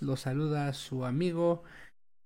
[0.00, 1.64] Los saluda su amigo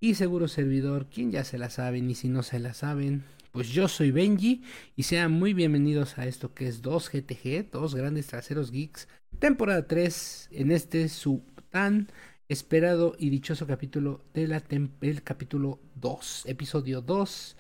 [0.01, 3.71] y seguro servidor, quien ya se la saben y si no se la saben, pues
[3.71, 4.63] yo soy Benji
[4.97, 9.09] y sean muy bienvenidos a esto que es 2GTG, dos grandes traseros geeks,
[9.39, 12.09] temporada 3 en este su tan
[12.49, 14.63] esperado y dichoso capítulo de la
[15.01, 17.57] el capítulo 2, episodio 2,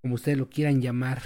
[0.00, 1.20] como ustedes lo quieran llamar.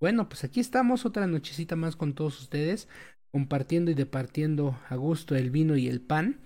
[0.00, 2.88] Bueno, pues aquí estamos otra nochecita más con todos ustedes,
[3.30, 6.42] compartiendo y departiendo a gusto el vino y el pan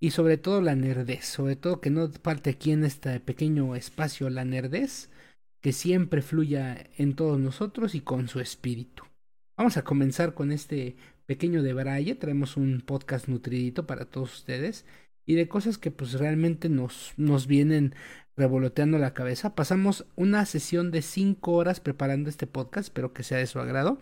[0.00, 4.30] y sobre todo la nerdez, sobre todo que no parte aquí en este pequeño espacio
[4.30, 5.10] la nerdez,
[5.60, 9.04] que siempre fluya en todos nosotros y con su espíritu.
[9.58, 14.86] Vamos a comenzar con este pequeño de traemos un podcast nutridito para todos ustedes
[15.26, 17.94] y de cosas que pues realmente nos, nos vienen
[18.36, 19.54] revoloteando la cabeza.
[19.54, 23.98] Pasamos una sesión de cinco horas preparando este podcast, espero que sea de su agrado.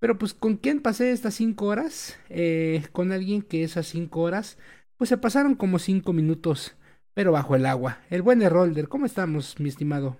[0.00, 2.16] Pero pues con quién pasé estas cinco horas?
[2.30, 4.56] Eh, con alguien que esas cinco horas
[4.98, 6.74] pues se pasaron como cinco minutos,
[7.14, 8.00] pero bajo el agua.
[8.10, 10.18] El buen Erolder, ¿cómo estamos, mi estimado?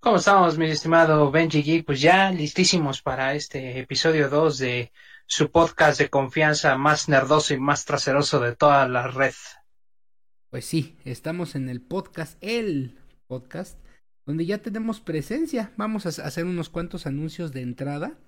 [0.00, 1.86] ¿Cómo estamos, mi estimado Benji Geek?
[1.86, 4.92] Pues ya listísimos para este episodio 2 de
[5.26, 9.32] su podcast de confianza más nerdoso y más traseroso de toda la red.
[10.50, 13.78] Pues sí, estamos en el podcast, el podcast,
[14.26, 15.72] donde ya tenemos presencia.
[15.76, 18.18] Vamos a hacer unos cuantos anuncios de entrada.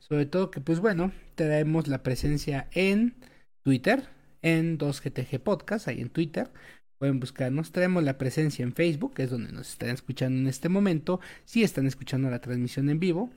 [0.00, 3.14] Sobre todo que, pues bueno, traemos la presencia en
[3.62, 4.08] Twitter,
[4.42, 6.50] en 2GTG Podcast, ahí en Twitter.
[6.98, 7.72] Pueden buscarnos.
[7.72, 11.20] Traemos la presencia en Facebook, que es donde nos están escuchando en este momento.
[11.44, 13.30] Si están escuchando la transmisión en vivo.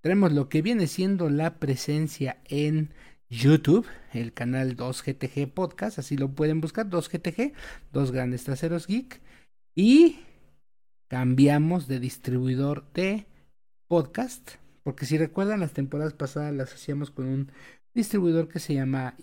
[0.00, 2.90] Tenemos lo que viene siendo la presencia en
[3.28, 7.52] YouTube, el canal 2GTG Podcast, así lo pueden buscar, 2GTG,
[7.92, 9.20] dos grandes traseros geek.
[9.74, 10.20] Y
[11.08, 13.26] cambiamos de distribuidor de
[13.88, 14.52] podcast,
[14.82, 17.52] porque si recuerdan las temporadas pasadas las hacíamos con un
[17.94, 19.16] distribuidor que se llama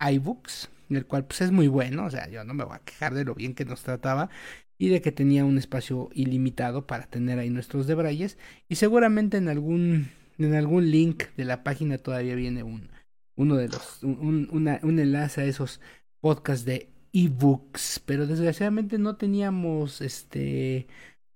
[0.00, 3.14] iBooks, el cual pues es muy bueno, o sea, yo no me voy a quejar
[3.14, 4.30] de lo bien que nos trataba
[4.78, 9.48] y de que tenía un espacio ilimitado para tener ahí nuestros debrayes y seguramente en
[9.48, 12.90] algún en algún link de la página todavía viene un
[13.36, 15.80] uno de los un, un enlace a esos
[16.20, 20.88] podcasts de ebooks, pero desgraciadamente no teníamos este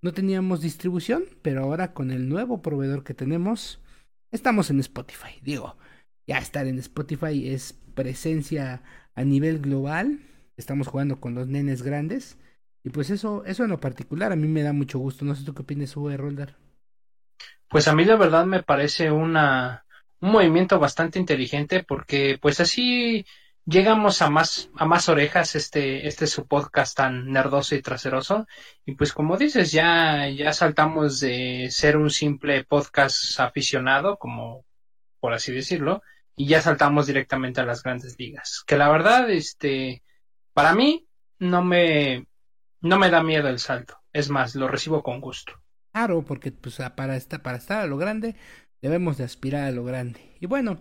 [0.03, 3.80] no teníamos distribución, pero ahora con el nuevo proveedor que tenemos
[4.30, 5.41] estamos en Spotify.
[5.42, 5.76] Digo,
[6.26, 8.82] ya estar en Spotify es presencia
[9.19, 10.21] a nivel global.
[10.56, 12.39] Estamos jugando con los nenes grandes.
[12.84, 15.25] Y pues eso, eso en lo particular a mí me da mucho gusto.
[15.25, 16.55] No sé tú qué opinas, Uwe Rolder.
[17.69, 19.84] Pues a mí la verdad me parece una,
[20.21, 23.27] un movimiento bastante inteligente porque pues así
[23.67, 28.47] llegamos a más, a más orejas este, este su podcast tan nerdoso y traseroso.
[28.87, 34.65] Y pues como dices, ya, ya saltamos de ser un simple podcast aficionado, como
[35.19, 36.03] por así decirlo,
[36.38, 38.62] y ya saltamos directamente a las grandes ligas.
[38.66, 40.04] Que la verdad, este,
[40.54, 41.09] para mí
[41.41, 42.26] no me,
[42.81, 43.99] no me da miedo el salto.
[44.12, 45.53] Es más, lo recibo con gusto.
[45.93, 48.37] Claro, porque pues para estar, para estar a lo grande
[48.81, 50.21] debemos de aspirar a lo grande.
[50.38, 50.81] Y bueno,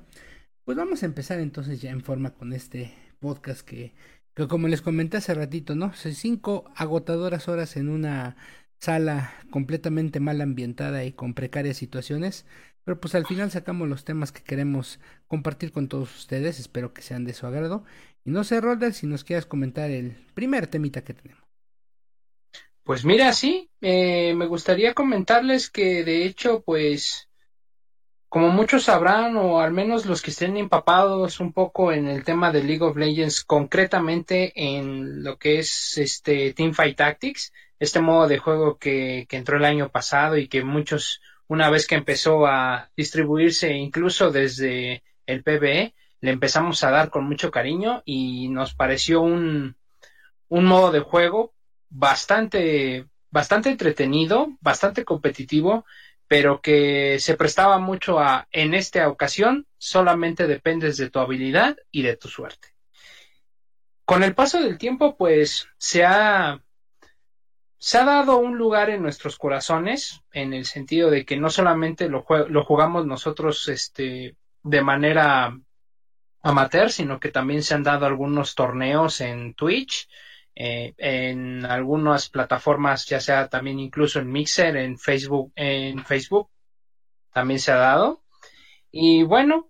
[0.63, 3.95] pues vamos a empezar entonces ya en forma con este podcast que,
[4.35, 5.91] que como les comenté hace ratito, ¿no?
[5.93, 8.35] Cinco agotadoras horas en una
[8.79, 12.45] sala completamente mal ambientada y con precarias situaciones
[12.87, 16.57] pero pues al final sacamos los temas que queremos compartir con todos ustedes.
[16.57, 17.83] Espero que sean de su agrado.
[18.23, 21.43] Y no sé, Rolder, si nos quieras comentar el primer temita que tenemos.
[22.83, 27.27] Pues mira, sí, eh, me gustaría comentarles que de hecho, pues,
[28.29, 32.53] como muchos sabrán, o al menos los que estén empapados un poco en el tema
[32.53, 38.37] de League of Legends, concretamente en lo que es este Teamfight Tactics, este modo de
[38.37, 42.91] juego que, que entró el año pasado y que muchos una vez que empezó a
[42.95, 49.21] distribuirse incluso desde el PBE, le empezamos a dar con mucho cariño y nos pareció
[49.21, 49.75] un,
[50.49, 51.53] un modo de juego
[51.89, 55.85] bastante, bastante entretenido, bastante competitivo,
[56.27, 62.01] pero que se prestaba mucho a, en esta ocasión, solamente dependes de tu habilidad y
[62.01, 62.69] de tu suerte.
[64.03, 66.61] Con el paso del tiempo, pues se ha
[67.79, 72.09] se ha dado un lugar en nuestros corazones, en el sentido de que no solamente
[72.09, 75.55] lo, jugamos nosotros este, de manera
[76.41, 80.09] amateur, sino que también se han dado algunos torneos en Twitch,
[80.55, 86.49] eh, en algunas plataformas, ya sea también incluso en Mixer, en Facebook, en Facebook,
[87.31, 88.23] también se ha dado.
[88.91, 89.69] Y bueno,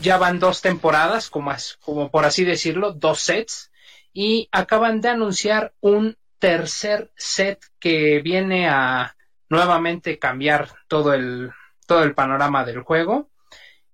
[0.00, 3.72] ya van dos temporadas, como, como por así decirlo, dos sets,
[4.12, 9.16] y acaban de anunciar un tercer set que viene a
[9.48, 11.50] nuevamente cambiar todo el,
[11.86, 13.30] todo el panorama del juego.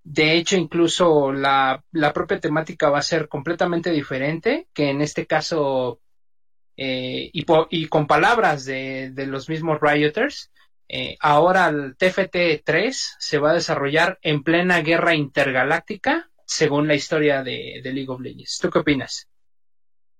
[0.02, 5.26] De hecho, incluso la, la propia temática va a ser completamente diferente, que en este
[5.26, 6.00] caso,
[6.76, 10.50] eh, y, y, con palabras de, los mismos Rioters,
[10.88, 17.42] eh, ahora el TFT-3 se va a desarrollar en plena guerra intergaláctica, según la historia
[17.42, 18.58] de, de League of Legends.
[18.60, 19.28] ¿Tú qué opinas?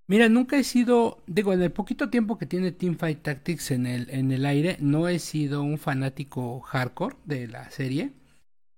[0.07, 4.11] Mira, nunca he sido, digo, en el poquito tiempo que tiene Teamfight Tactics en el,
[4.11, 8.13] en el aire, no he sido un fanático hardcore de la serie.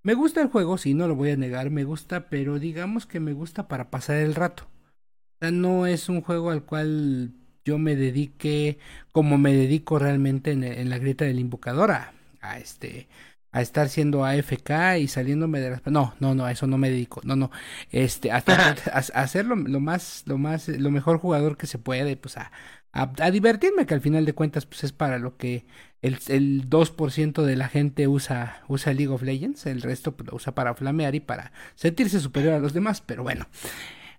[0.02, 3.20] Me gusta el juego, sí, no lo voy a negar, me gusta, pero digamos que
[3.20, 4.64] me gusta para pasar el rato.
[4.64, 7.32] O sea, no es un juego al cual
[7.64, 8.78] yo me dedique
[9.12, 13.08] como me dedico realmente en, en la grieta del invocador a, a este
[13.54, 16.90] a estar siendo AFK y saliéndome de las no no no a eso no me
[16.90, 17.50] dedico no no
[17.90, 22.36] este hasta a, hacer lo, más lo más lo mejor jugador que se puede pues
[22.36, 22.50] a,
[22.92, 25.64] a, divertirme que al final de cuentas pues es para lo que
[26.02, 30.36] el, el 2% de la gente usa usa League of Legends el resto pues, lo
[30.36, 33.46] usa para flamear y para sentirse superior a los demás pero bueno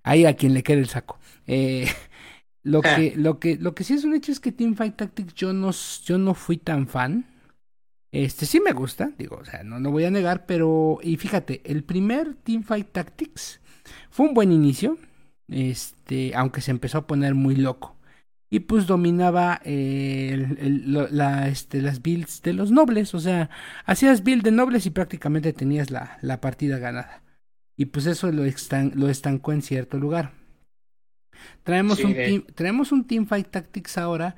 [0.05, 1.19] ahí a quien le quede el saco.
[1.47, 1.87] Eh,
[2.63, 5.51] lo que lo que lo que sí es un hecho es que Teamfight Tactics yo
[5.51, 5.71] no
[6.05, 7.25] yo no fui tan fan
[8.11, 11.61] este sí me gusta, digo, o sea, no lo voy a negar, pero y fíjate,
[11.65, 13.59] el primer Teamfight Tactics
[14.09, 14.97] fue un buen inicio,
[15.47, 17.95] este, aunque se empezó a poner muy loco.
[18.49, 23.49] Y pues dominaba eh, el, la, este, las builds de los nobles, o sea,
[23.85, 27.23] hacías build de nobles y prácticamente tenías la, la partida ganada.
[27.75, 30.31] Y pues eso lo, lo estancó en cierto lugar.
[31.63, 34.35] Traemos, un team, traemos un Teamfight Tactics ahora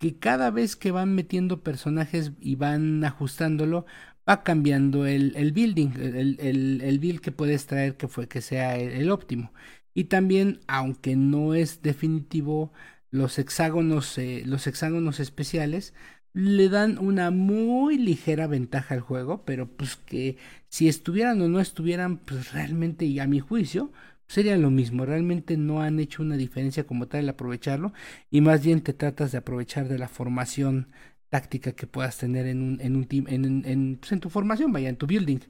[0.00, 3.86] que cada vez que van metiendo personajes y van ajustándolo,
[4.28, 8.40] va cambiando el, el building, el, el, el, build que puedes traer que fue que
[8.40, 9.52] sea el, óptimo.
[9.94, 12.72] Y también, aunque no es definitivo,
[13.10, 15.94] los hexágonos, eh, los hexágonos especiales
[16.32, 20.38] le dan una muy ligera ventaja al juego, pero pues que
[20.68, 23.92] si estuvieran o no estuvieran, pues realmente y a mi juicio,
[24.30, 25.04] sería lo mismo.
[25.04, 27.92] Realmente no han hecho una diferencia como tal el aprovecharlo
[28.30, 30.88] y más bien te tratas de aprovechar de la formación
[31.30, 34.72] táctica que puedas tener en un, en un team, en, en, pues en tu formación,
[34.72, 35.40] vaya, en tu building.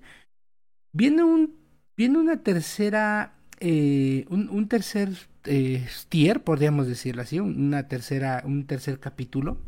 [0.93, 1.57] Viene un,
[1.95, 5.11] viene una tercera, eh, un, un, tercer
[5.45, 9.59] eh, tier, podríamos decirlo así, una tercera, un tercer capítulo.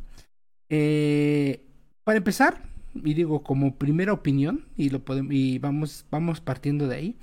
[0.70, 1.60] Eh,
[2.04, 2.62] para empezar,
[2.94, 7.16] y digo como primera opinión, y lo podemos, y vamos, vamos partiendo de ahí.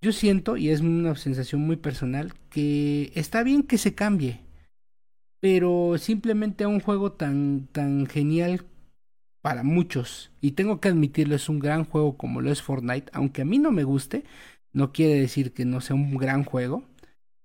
[0.00, 4.40] Yo siento, y es una sensación muy personal, que está bien que se cambie,
[5.40, 8.64] pero simplemente a un juego tan, tan genial
[9.40, 13.42] para muchos, y tengo que admitirlo, es un gran juego como lo es Fortnite, aunque
[13.42, 14.24] a mí no me guste,
[14.72, 16.84] no quiere decir que no sea un gran juego.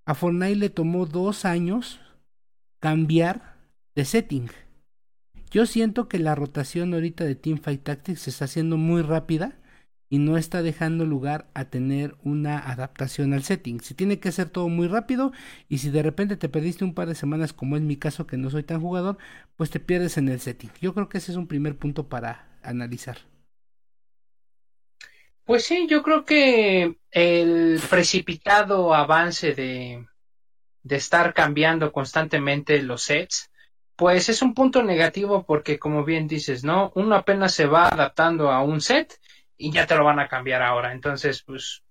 [0.06, 2.02] A Fortnite le tomó dos años
[2.80, 3.56] cambiar
[3.96, 4.50] de setting.
[5.52, 9.61] Yo siento que la rotación ahorita de Teamfight Tactics se está haciendo muy rápida
[10.12, 13.80] y no está dejando lugar a tener una adaptación al setting.
[13.80, 15.32] Si tiene que ser todo muy rápido
[15.70, 18.36] y si de repente te perdiste un par de semanas como es mi caso que
[18.36, 19.18] no soy tan jugador,
[19.56, 20.70] pues te pierdes en el setting.
[20.82, 23.20] Yo creo que ese es un primer punto para analizar.
[25.46, 30.06] Pues sí, yo creo que el precipitado avance de,
[30.84, 33.50] de estar cambiando constantemente los sets,
[33.96, 36.92] pues es un punto negativo porque como bien dices, ¿no?
[36.96, 39.21] Uno apenas se va adaptando a un set
[39.62, 40.92] y ya te lo van a cambiar ahora.
[40.92, 41.84] Entonces, pues,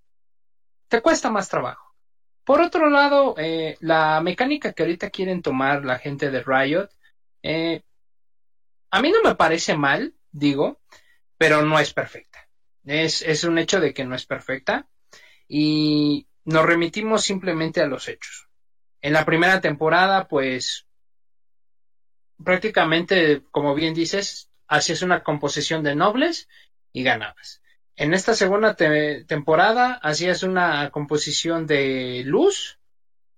[0.89, 1.95] te cuesta más trabajo.
[2.43, 6.89] Por otro lado, eh, la mecánica que ahorita quieren tomar la gente de Riot,
[7.43, 7.83] eh,
[8.89, 10.81] a mí no me parece mal, digo,
[11.37, 12.49] pero no es perfecta.
[12.83, 14.89] Es, es un hecho de que no es perfecta
[15.47, 18.49] y nos remitimos simplemente a los hechos.
[19.01, 20.87] En la primera temporada, pues,
[22.43, 26.49] prácticamente, como bien dices, hacías una composición de nobles
[26.91, 27.60] y ganabas.
[28.01, 32.79] En esta segunda temporada hacías una composición de luz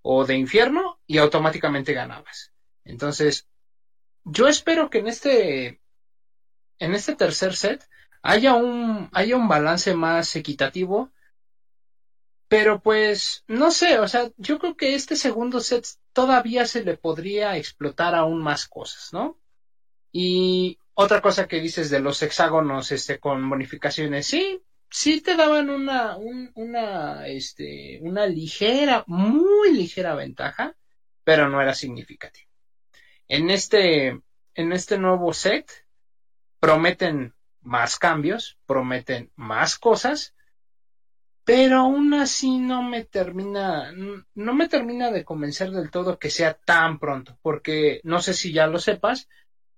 [0.02, 2.54] o de infierno y automáticamente ganabas.
[2.86, 3.50] Entonces,
[4.24, 5.82] yo espero que en este
[6.80, 7.90] en este tercer set
[8.22, 11.12] haya un haya un balance más equitativo
[12.48, 16.96] pero pues no sé, o sea, yo creo que este segundo set todavía se le
[16.96, 19.38] podría explotar aún más cosas, ¿no?
[20.14, 25.70] Y otra cosa que dices de los hexágonos este, con bonificaciones, sí, sí te daban
[25.70, 30.76] una, una, este, una ligera, muy ligera ventaja,
[31.24, 32.50] pero no era significativo.
[33.28, 34.22] En este,
[34.54, 35.72] en este nuevo set
[36.60, 40.36] prometen más cambios, prometen más cosas,
[41.44, 46.54] pero aún así no me termina, no me termina de convencer del todo que sea
[46.54, 49.28] tan pronto, porque no sé si ya lo sepas,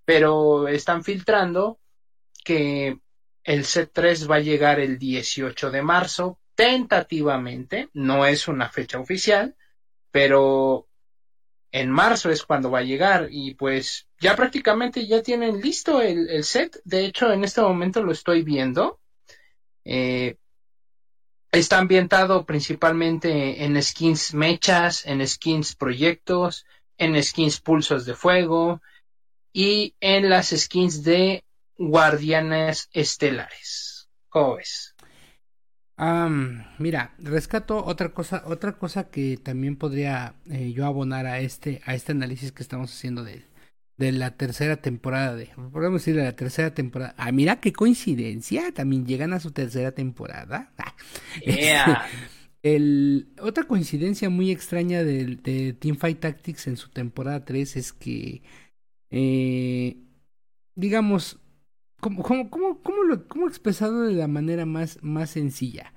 [0.06, 1.80] pero están filtrando
[2.44, 3.00] que
[3.44, 9.00] el set 3 va a llegar el 18 de marzo, tentativamente, no es una fecha
[9.00, 9.56] oficial,
[10.12, 10.88] pero
[11.72, 16.44] en marzo es cuando va a llegar y pues ya prácticamente ya tienen listo el,
[16.44, 16.80] set.
[16.86, 19.02] De hecho, en este momento lo estoy viendo.
[19.84, 20.38] Eh,
[21.52, 26.66] está ambientado principalmente en skins mechas, en skins proyectos,
[26.98, 28.82] en skins pulsos de fuego
[29.56, 31.46] y en las skins de
[31.78, 34.10] guardianes estelares.
[34.28, 34.92] ¿Cómo ves?
[36.78, 41.96] mira, rescato otra cosa, otra cosa que también podría eh, yo abonar a este, a
[41.96, 43.46] este análisis que estamos haciendo de,
[43.96, 47.16] de la tercera temporada de, podemos decir de la tercera temporada.
[47.18, 50.74] Ah, mira qué coincidencia, también llegan a su tercera temporada.
[50.78, 50.96] Ah,
[52.62, 58.42] el, otra coincidencia muy extraña de, de Teamfight Tactics en su temporada 3 es que,
[59.10, 59.98] eh,
[60.76, 61.40] digamos,
[62.06, 65.94] ¿Cómo, cómo, cómo, cómo, lo, cómo expresado de la manera más, más sencilla?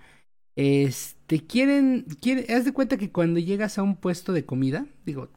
[0.57, 5.29] Este, quieren, quieren, haz de cuenta que cuando llegas a un puesto de comida, digo,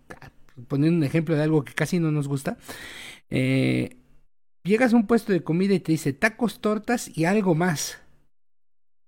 [0.70, 2.58] poniendo un ejemplo de algo que casi no nos gusta,
[3.30, 3.98] eh,
[4.64, 8.00] llegas a un puesto de comida y te dice tacos, tortas y algo más.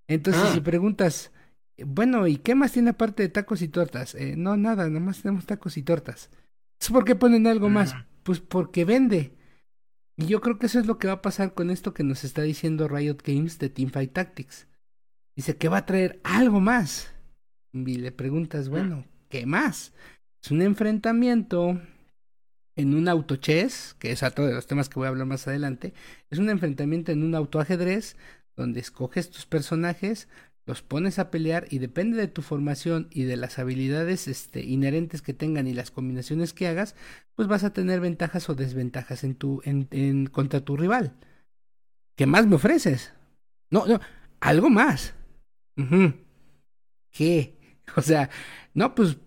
[0.07, 0.63] Entonces, si ah.
[0.63, 1.31] preguntas,
[1.77, 4.15] bueno, ¿y qué más tiene aparte de tacos y tortas?
[4.15, 6.29] Eh, no, nada, nada más tenemos tacos y tortas.
[6.91, 7.95] ¿Por qué ponen algo más?
[8.23, 9.35] Pues porque vende.
[10.15, 12.23] Y yo creo que eso es lo que va a pasar con esto que nos
[12.23, 14.67] está diciendo Riot Games de Teamfight Tactics.
[15.35, 17.11] Dice que va a traer algo más.
[17.73, 19.93] Y le preguntas, bueno, ¿qué más?
[20.43, 21.81] Es un enfrentamiento
[22.75, 25.47] en un auto chess, que es otro de los temas que voy a hablar más
[25.47, 25.93] adelante.
[26.29, 28.15] Es un enfrentamiento en un autoajedrez
[28.55, 30.27] donde escoges tus personajes,
[30.65, 35.21] los pones a pelear y depende de tu formación y de las habilidades este, inherentes
[35.21, 36.95] que tengan y las combinaciones que hagas,
[37.35, 41.15] pues vas a tener ventajas o desventajas en tu, en, en, contra tu rival.
[42.15, 43.13] ¿Qué más me ofreces?
[43.69, 43.99] No, no,
[44.39, 45.15] algo más.
[47.11, 47.59] ¿Qué?
[47.97, 48.29] O sea,
[48.73, 49.17] no, pues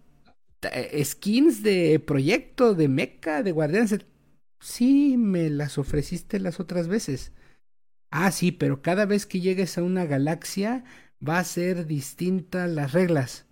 [0.72, 3.98] eh, skins de proyecto, de mecha, de guardianes.
[4.60, 7.32] Sí, me las ofreciste las otras veces.
[8.10, 10.84] Ah, sí, pero cada vez que llegues a una galaxia,
[11.26, 13.46] va a ser distinta las reglas.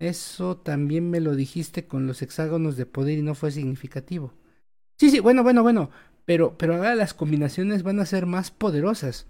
[0.00, 4.32] Eso también me lo dijiste con los hexágonos de poder y no fue significativo.
[4.98, 5.90] Sí, sí, bueno, bueno, bueno.
[6.26, 9.26] Pero, pero ahora las combinaciones van a ser más poderosas.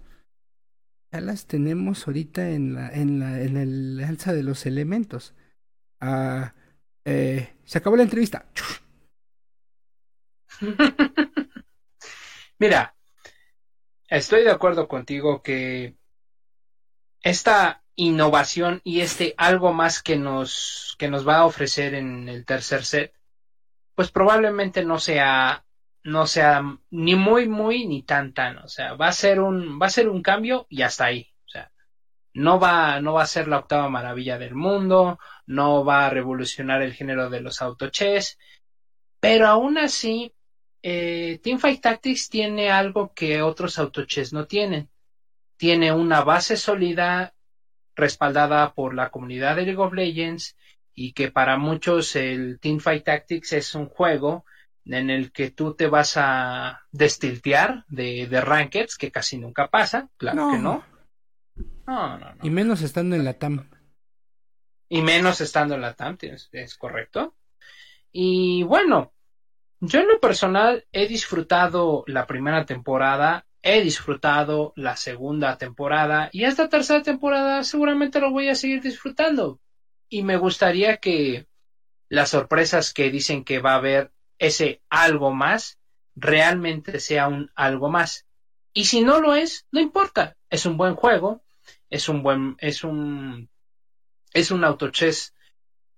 [1.11, 5.33] Ya las tenemos ahorita en la, en la, en el alza de los elementos.
[6.01, 6.55] Ah,
[7.05, 8.45] eh, se acabó la entrevista.
[12.59, 12.93] Mira,
[14.09, 15.95] estoy de acuerdo contigo que
[17.23, 22.45] esta innovación y este algo más que nos, que nos va a ofrecer en el
[22.45, 23.13] tercer set,
[23.95, 25.65] pues probablemente no sea,
[26.03, 28.57] no sea ni muy, muy, ni tan, tan.
[28.59, 31.29] O sea, va a ser un, va a ser un cambio y hasta ahí.
[31.45, 31.71] O sea,
[32.33, 36.81] no va, no va a ser la octava maravilla del mundo, no va a revolucionar
[36.81, 38.37] el género de los autochess,
[39.19, 40.33] pero aún así,
[40.81, 44.89] eh, Teamfight Tactics tiene algo que otros autochess no tienen
[45.59, 47.33] tiene una base sólida
[47.93, 50.55] respaldada por la comunidad de League of Legends
[50.95, 54.45] y que para muchos el Teamfight Tactics es un juego
[54.85, 60.09] en el que tú te vas a destiltear de, de rankeds, que casi nunca pasa,
[60.15, 60.85] claro que no.
[61.85, 63.69] No, no, Y menos estando en la TAM.
[64.87, 66.17] Y menos estando en la TAM,
[66.53, 67.35] es correcto.
[68.13, 69.11] Y bueno,
[69.81, 76.45] yo en lo personal he disfrutado la primera temporada he disfrutado la segunda temporada y
[76.45, 79.59] esta tercera temporada seguramente lo voy a seguir disfrutando.
[80.07, 81.47] Y me gustaría que
[82.07, 85.77] las sorpresas que dicen que va a haber ese algo más
[86.15, 88.25] realmente sea un algo más.
[88.73, 90.37] Y si no lo es, no importa.
[90.49, 91.43] Es un buen juego,
[91.89, 93.49] es un buen, es un,
[94.33, 95.33] es un autochess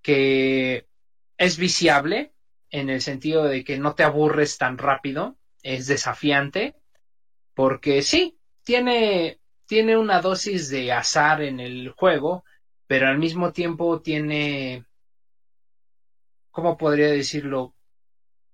[0.01, 0.87] que
[1.37, 2.33] es viciable
[2.69, 6.80] en el sentido de que no te aburres tan rápido, es desafiante
[7.61, 12.43] porque sí, tiene, tiene una dosis de azar en el juego,
[12.87, 14.87] pero al mismo tiempo tiene,
[16.49, 17.75] ¿cómo podría decirlo?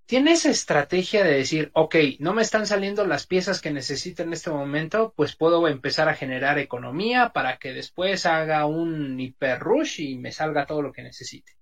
[0.06, 4.34] Tiene esa estrategia de decir, ok, no me están saliendo las piezas que necesito en
[4.34, 10.02] este momento, pues puedo empezar a generar economía para que después haga un hiper rush
[10.02, 11.54] y me salga todo lo que necesite.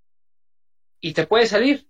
[0.98, 1.88] Y te puede salir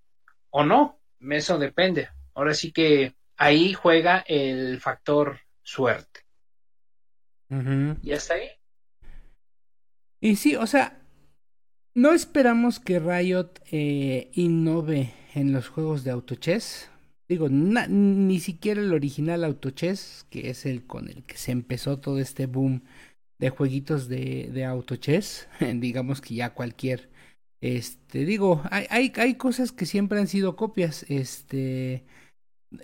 [0.51, 2.11] o no, eso depende.
[2.35, 6.21] Ahora sí que ahí juega el factor suerte.
[8.03, 8.49] ¿Y hasta ahí?
[10.21, 11.03] Y sí, o sea,
[11.95, 16.91] no esperamos que Riot eh, innove en los juegos de autochess.
[17.29, 22.19] digo, ni siquiera el original Autochess, que es el con el que se empezó todo
[22.21, 22.83] este boom
[23.39, 27.11] de jueguitos de, de Autochess, digamos que ya cualquier,
[27.61, 32.05] este, digo, hay, hay, hay cosas que siempre han sido copias, este,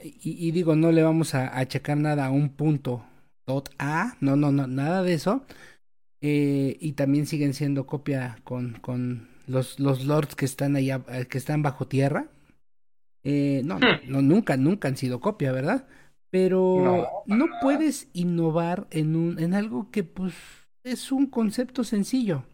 [0.03, 3.05] y, digo, no le vamos a, a checar nada a un punto
[3.47, 5.45] dot A, no, no, no, nada de eso,
[6.21, 11.27] eh, y también siguen siendo copia con, con los, los lords que están allá, eh,
[11.27, 12.29] que están bajo tierra,
[13.25, 14.09] eh, no, hmm.
[14.09, 15.87] no, nunca, nunca han sido copia, ¿verdad?
[16.31, 20.33] Pero no, puedes innovar en, un, en algo que pues
[20.83, 22.45] es un concepto sencillo.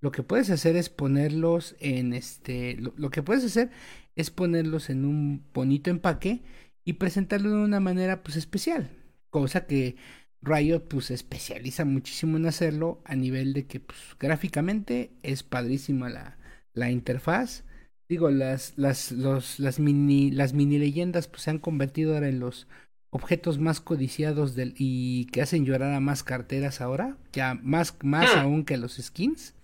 [0.00, 3.70] Lo que puedes hacer es ponerlos en este, lo, que puedes hacer
[4.16, 6.40] es ponerlos en un bonito empaque
[6.88, 8.88] y presentarlo de una manera pues especial,
[9.28, 9.96] cosa que
[10.40, 16.38] Riot pues especializa muchísimo en hacerlo a nivel de que pues gráficamente es padrísima la,
[16.72, 17.64] la interfaz
[18.08, 22.40] digo, las, las, los, las mini, las mini leyendas pues se han convertido ahora en
[22.40, 22.66] los
[23.10, 28.34] objetos más codiciados del, y que hacen llorar a más carteras ahora, ya más, más
[28.34, 28.38] hmm.
[28.38, 29.54] aún que los skins.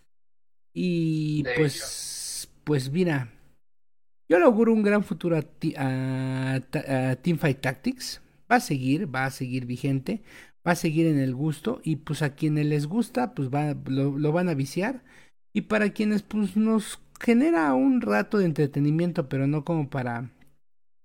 [0.75, 3.33] Y pues, pues mira,
[4.29, 8.23] yo le auguro un gran futuro a, a, Teamfight Tactics.
[8.51, 10.23] Va a seguir, va a seguir vigente,
[10.67, 14.19] va a seguir en el gusto y pues a quienes les gusta pues va, lo,
[14.19, 15.03] lo van a viciar
[15.53, 20.31] y para quienes pues nos genera un rato de entretenimiento, pero no como para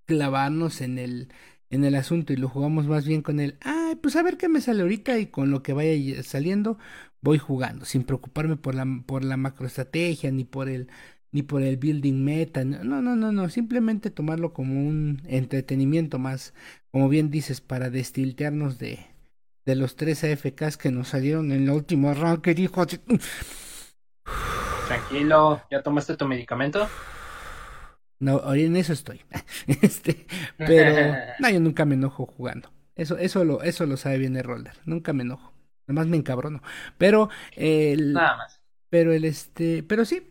[0.06, 1.30] clavarnos en el
[1.70, 4.50] en el asunto y lo jugamos más bien con el, ay, pues a ver qué
[4.50, 6.80] me sale ahorita y con lo que vaya saliendo
[7.22, 10.90] voy jugando, sin preocuparme por la por la macroestrategia ni por el
[11.32, 16.54] ni por el building meta, no, no, no, no, simplemente tomarlo como un entretenimiento más,
[16.92, 19.06] como bien dices, para destiltearnos de,
[19.66, 22.86] de los tres AFKs que nos salieron en el último round que dijo
[24.88, 26.88] Tranquilo, ¿ya tomaste tu medicamento?
[28.20, 29.22] No, en eso estoy.
[29.82, 30.26] este,
[30.58, 32.72] pero no, yo nunca me enojo jugando.
[32.96, 34.74] Eso, eso lo, eso lo sabe bien el roller.
[34.86, 35.54] Nunca me enojo.
[35.88, 36.62] Nada más me encabrono.
[36.98, 38.14] Pero el.
[38.14, 38.62] Nada más.
[38.90, 39.84] Pero el este.
[39.84, 40.28] Pero sí,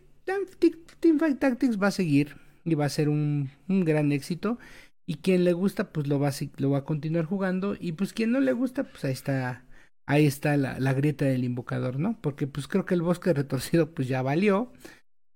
[0.99, 2.37] Teamfight Tactics va a seguir.
[2.65, 4.59] Y va a ser un, un gran éxito.
[5.05, 7.75] Y quien le gusta, pues lo va, a, lo va a continuar jugando.
[7.79, 9.65] Y pues quien no le gusta, pues ahí está
[10.05, 12.19] ahí está la, la, grieta del invocador, ¿no?
[12.19, 14.71] Porque pues creo que el bosque retorcido pues ya valió.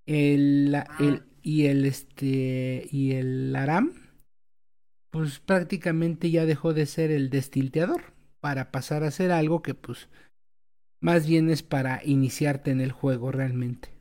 [0.06, 3.94] El, el, y el este y el Aram
[5.12, 8.02] pues prácticamente ya dejó de ser el destilteador
[8.40, 10.10] para pasar a ser algo que pues
[11.00, 13.93] más bien es para iniciarte en el juego realmente.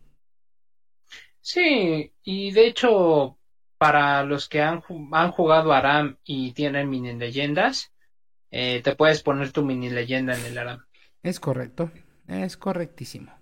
[1.42, 3.38] Sí, y de hecho
[3.78, 7.92] para los que han, han jugado Aram y tienen mini leyendas,
[8.52, 10.84] eh, te puedes poner tu mini leyenda en el Aram.
[11.22, 11.90] Es correcto,
[12.28, 13.32] es correctísimo.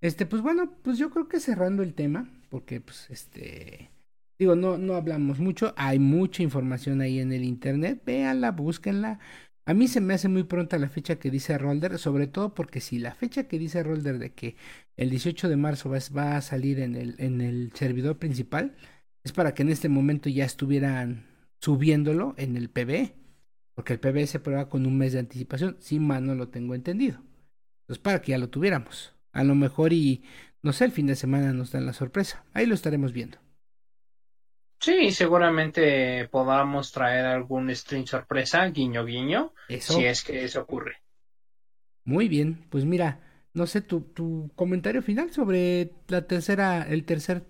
[0.00, 3.90] Este, pues bueno, pues yo creo que cerrando el tema, porque pues este,
[4.36, 9.20] digo, no, no hablamos mucho, hay mucha información ahí en el internet, véanla, búsquenla.
[9.64, 12.80] A mí se me hace muy pronta la fecha que dice Rolder, sobre todo porque
[12.80, 14.56] si la fecha que dice Rolder de que
[14.96, 18.74] el 18 de marzo va, a salir en el, en el servidor principal,
[19.22, 21.26] es para que en este momento ya estuvieran
[21.60, 23.14] subiéndolo en el PBE.
[23.74, 26.74] Porque el PBS se prueba con un mes de anticipación, si mal no lo tengo
[26.74, 27.22] entendido.
[27.82, 29.14] Entonces, para que ya lo tuviéramos.
[29.32, 30.24] A lo mejor y,
[30.62, 32.44] no sé, el fin de semana nos dan la sorpresa.
[32.52, 33.38] Ahí lo estaremos viendo.
[34.82, 40.96] Sí, seguramente podamos traer algún stream sorpresa, guiño guiño, si es que eso ocurre.
[42.04, 43.20] Muy bien, pues mira,
[43.54, 47.44] no sé tu, tu comentario final sobre la tercera, el tercer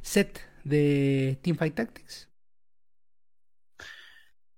[0.00, 2.30] set de Teamfight Tactics.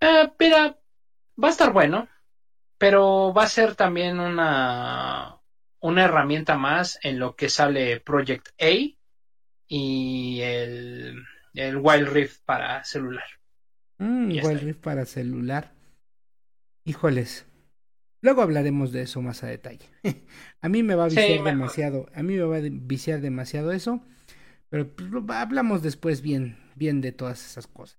[0.00, 0.78] Eh, mira,
[1.42, 2.08] va a estar bueno,
[2.78, 5.40] pero va a ser también una,
[5.80, 8.70] una herramienta más en lo que sale Project A
[9.66, 13.24] y el, el Wild Rift para celular.
[13.98, 15.72] Mm, Wild Rift para celular.
[16.84, 17.46] Híjoles.
[18.22, 19.86] Luego hablaremos de eso más a detalle.
[20.60, 24.02] a mí me va a viciar demasiado, a mí me va a viciar demasiado eso,
[24.68, 27.98] pero pues, hablamos después bien, bien de todas esas cosas.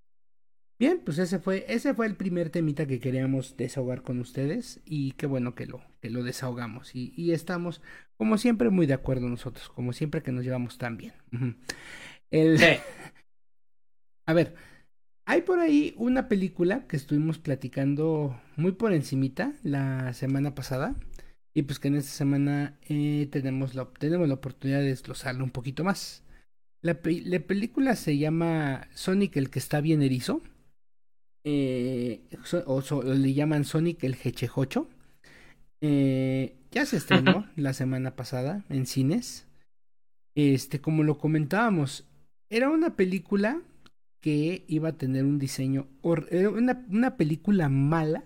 [0.78, 5.12] Bien, pues ese fue, ese fue el primer temita que queríamos desahogar con ustedes y
[5.12, 7.84] qué bueno que lo, que lo desahogamos y, y estamos,
[8.18, 11.14] como siempre, muy de acuerdo nosotros, como siempre que nos llevamos tan bien.
[12.32, 12.60] el...
[14.26, 14.56] A ver,
[15.26, 20.96] hay por ahí una película que estuvimos platicando muy por encimita la semana pasada
[21.54, 25.52] y pues que en esta semana eh, tenemos, la, tenemos la oportunidad de desglosarlo un
[25.52, 26.24] poquito más.
[26.82, 30.42] La, la película se llama Sonic el que está bien erizo
[31.44, 32.22] eh,
[32.66, 34.88] o, le llaman Sonic el Hechejocho.
[35.82, 39.48] Eh, ya se estrenó la semana pasada en cines.
[40.36, 42.08] Este, como lo comentábamos,
[42.50, 43.62] era una película
[44.22, 48.26] que iba a tener un diseño, una, una película mala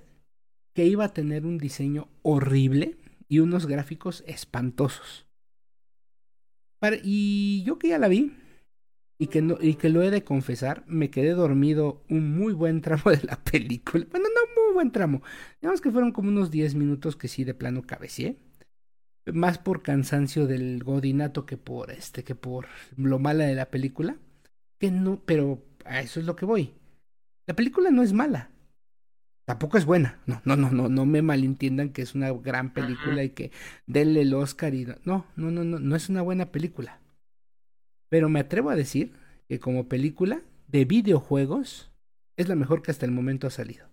[0.73, 5.25] que iba a tener un diseño horrible y unos gráficos espantosos.
[7.03, 8.33] y yo que ya la vi
[9.17, 12.81] y que, no, y que lo he de confesar, me quedé dormido un muy buen
[12.81, 14.05] tramo de la película.
[14.11, 15.21] Bueno, no muy buen tramo.
[15.61, 18.37] Digamos que fueron como unos 10 minutos que sí de plano cabeceé.
[19.33, 24.17] Más por cansancio del godinato que por este, que por lo mala de la película.
[24.77, 26.73] Que no, pero a eso es lo que voy.
[27.47, 28.51] La película no es mala
[29.45, 30.19] tampoco es buena.
[30.25, 33.51] No, no, no, no, no me malentiendan que es una gran película y que
[33.85, 36.99] denle el Oscar y no, no, no, no, no es una buena película.
[38.09, 39.13] Pero me atrevo a decir
[39.47, 41.91] que como película de videojuegos
[42.35, 43.87] es la mejor que hasta el momento ha salido.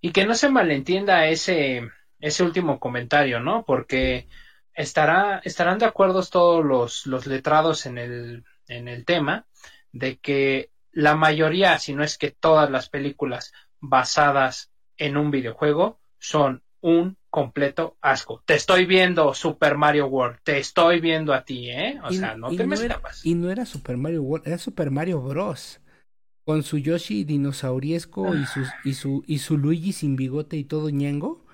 [0.00, 3.64] Y que no se malentienda ese, ese último comentario, ¿no?
[3.64, 4.28] Porque
[4.74, 9.46] estará, estarán de acuerdo todos los, los letrados en el, en el tema
[9.92, 16.00] de que la mayoría, si no es que todas las películas basadas en un videojuego
[16.18, 18.42] son un completo asco.
[18.46, 22.00] Te estoy viendo Super Mario World, te estoy viendo a ti, ¿eh?
[22.02, 23.24] O sea, no te me escapas.
[23.24, 25.80] Y no era Super Mario World, era Super Mario Bros.
[26.44, 30.90] Con su Yoshi dinosauriesco y, su, y, su, y su Luigi sin bigote y todo
[30.90, 31.46] ñengo.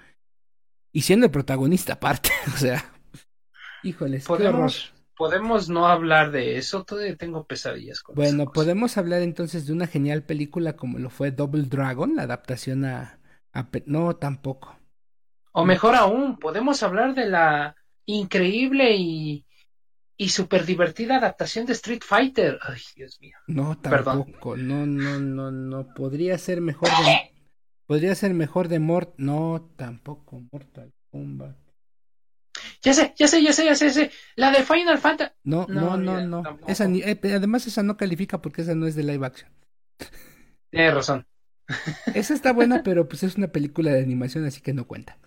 [0.92, 2.92] Y siendo el protagonista aparte, o sea.
[3.83, 9.66] Híjoles, ¿Podemos, podemos no hablar de eso, todavía tengo pesadillas con Bueno, podemos hablar entonces
[9.66, 13.18] de una genial película como lo fue Double Dragon, la adaptación a,
[13.87, 14.79] no tampoco.
[15.52, 19.46] O mejor aún, podemos hablar de la increíble y,
[20.18, 22.59] y súper divertida adaptación de Street Fighter.
[22.62, 23.38] Ay, Dios mío.
[23.46, 24.57] No, tampoco.
[24.57, 25.94] No, no, no, no.
[25.94, 27.33] Podría ser mejor de.
[27.87, 29.14] Podría ser mejor de Mort.
[29.16, 30.42] No, tampoco.
[30.52, 31.57] Mortal Kombat.
[32.87, 34.11] Ya sé, ya sé, ya sé, ya sé, ya sé.
[34.37, 35.33] La de Final Fantasy.
[35.42, 36.59] No, no, no, no.
[36.68, 39.51] Esa eh, además, esa no califica porque esa no es de live action.
[40.70, 41.27] Tienes razón.
[42.14, 45.18] Esa está buena, pero pues es una película de animación, así que no cuenta.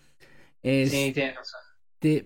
[0.63, 1.59] sí, tienes razón.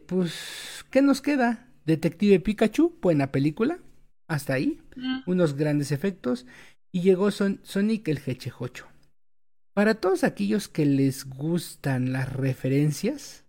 [0.06, 1.68] pues, ¿qué nos queda?
[1.84, 3.80] Detective Pikachu, buena película.
[4.28, 4.84] Hasta ahí.
[4.96, 5.22] Mm.
[5.26, 6.46] Unos grandes efectos.
[6.92, 8.86] Y llegó Son Sonic el Hechejocho.
[9.74, 13.43] Para todos aquellos que les gustan las referencias,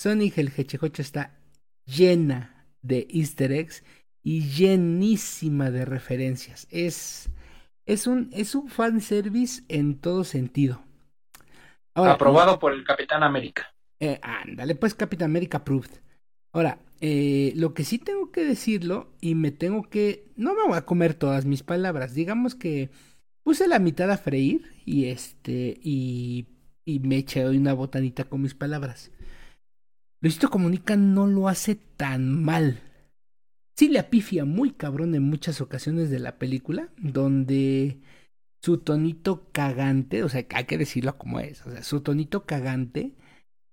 [0.00, 1.36] Sonic el Hechejocho está
[1.84, 3.84] llena de easter eggs
[4.22, 6.66] y llenísima de referencias.
[6.70, 7.28] Es,
[7.84, 10.82] es un, es un fanservice en todo sentido.
[11.92, 13.74] Aprobado por el Capitán América.
[13.98, 16.00] Eh, ándale, pues Capitán América approved.
[16.52, 20.32] Ahora, eh, lo que sí tengo que decirlo y me tengo que...
[20.34, 22.14] No me voy a comer todas mis palabras.
[22.14, 22.88] Digamos que
[23.42, 25.78] puse la mitad a freír y este...
[25.82, 26.46] y,
[26.86, 29.10] y me eché una botanita con mis palabras.
[30.22, 32.80] Luisito Comunica no lo hace tan mal.
[33.76, 38.00] Sí le apifia muy cabrón en muchas ocasiones de la película, donde
[38.62, 43.14] su tonito cagante, o sea, hay que decirlo como es, o sea, su tonito cagante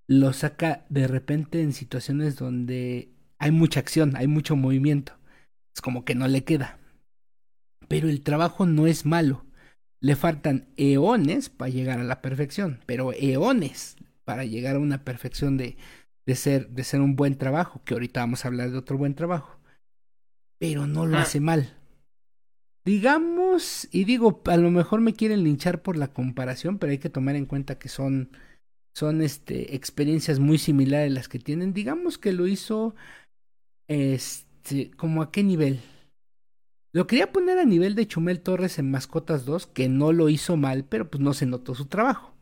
[0.07, 5.13] lo saca de repente en situaciones donde hay mucha acción, hay mucho movimiento.
[5.75, 6.79] Es como que no le queda.
[7.89, 9.45] Pero el trabajo no es malo.
[9.99, 15.57] Le faltan eones para llegar a la perfección, pero eones para llegar a una perfección
[15.57, 15.75] de,
[16.27, 19.15] de ser, de ser un buen trabajo, que ahorita vamos a hablar de otro buen
[19.15, 19.57] trabajo,
[20.59, 21.21] pero no lo ah.
[21.21, 21.73] hace mal.
[22.83, 27.09] Digamos, y digo, a lo mejor me quieren linchar por la comparación, pero hay que
[27.09, 28.29] tomar en cuenta que son,
[28.93, 31.73] son este, experiencias muy similares las que tienen.
[31.73, 32.93] Digamos que lo hizo,
[33.87, 35.79] este, como a qué nivel.
[36.93, 40.57] Lo quería poner a nivel de Chumel Torres en Mascotas 2, que no lo hizo
[40.57, 42.36] mal, pero pues no se notó su trabajo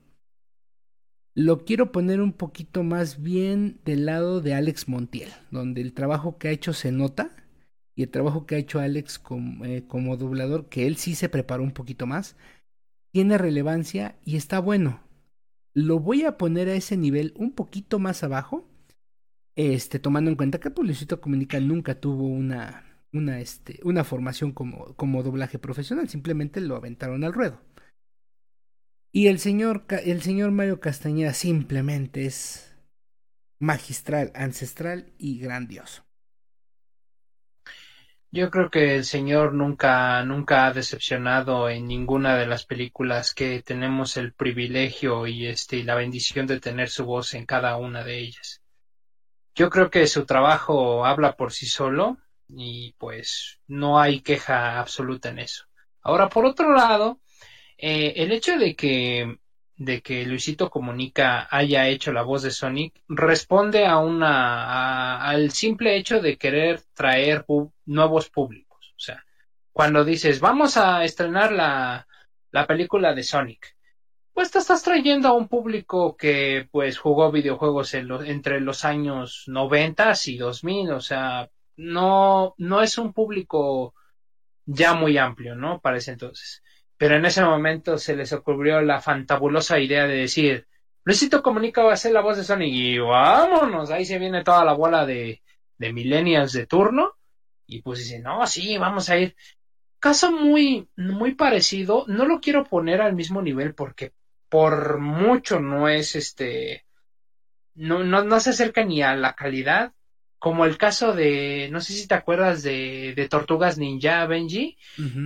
[1.36, 6.38] lo quiero poner un poquito más bien del lado de Alex Montiel, donde el trabajo
[6.38, 7.30] que ha hecho se nota
[7.94, 11.30] y el trabajo que ha hecho Alex como, eh, como doblador, que él sí se
[11.30, 12.38] preparó un poquito más,
[13.12, 15.02] tiene relevancia y está bueno.
[15.74, 18.66] Lo voy a poner a ese nivel un poquito más abajo,
[19.56, 24.96] este, tomando en cuenta que Publicito Comunica nunca tuvo una, una, este, una formación como,
[24.96, 27.60] como doblaje profesional, simplemente lo aventaron al ruedo.
[29.18, 32.76] Y el señor, el señor Mario Castañeda simplemente es
[33.60, 36.04] magistral, ancestral y grandioso.
[38.30, 43.62] Yo creo que el señor nunca, nunca ha decepcionado en ninguna de las películas que
[43.62, 48.04] tenemos el privilegio y este y la bendición de tener su voz en cada una
[48.04, 48.62] de ellas.
[49.56, 52.18] Yo creo que su trabajo habla por sí solo
[52.50, 55.64] y pues no hay queja absoluta en eso.
[56.02, 57.22] Ahora, por otro lado,
[57.78, 59.38] eh, el hecho de que,
[59.78, 65.98] de que Luisito Comunica haya hecho la voz de Sonic responde a una, al simple
[65.98, 67.46] hecho de querer traer
[67.86, 68.94] nuevos públicos.
[68.96, 69.24] O sea,
[69.72, 72.08] cuando dices, vamos a estrenar la,
[72.52, 73.76] la película de Sonic,
[74.34, 79.44] pues te estás trayendo a un público que pues jugó videojuegos en entre los años
[79.48, 83.94] 90 y 2000, o sea, no, no es un público
[84.66, 85.80] ya muy amplio, ¿no?
[85.80, 86.64] Para ese entonces.
[86.98, 90.68] Pero en ese momento se les ocurrió la fantabulosa idea de decir,
[91.04, 94.64] Luisito Comunica va a ser la voz de Sonic y vámonos, ahí se viene toda
[94.66, 95.42] la bola de,
[95.78, 97.16] de millennials de turno
[97.68, 99.36] y pues dicen, no, sí, vamos a ir
[100.06, 102.06] caso muy, muy parecido.
[102.08, 104.14] No lo quiero poner al mismo nivel porque
[104.50, 106.86] por mucho no es este.
[107.74, 109.94] No, no, no se acerca ni a la calidad.
[110.46, 114.78] Como el caso de, no sé si te acuerdas de, de Tortugas Ninja Benji,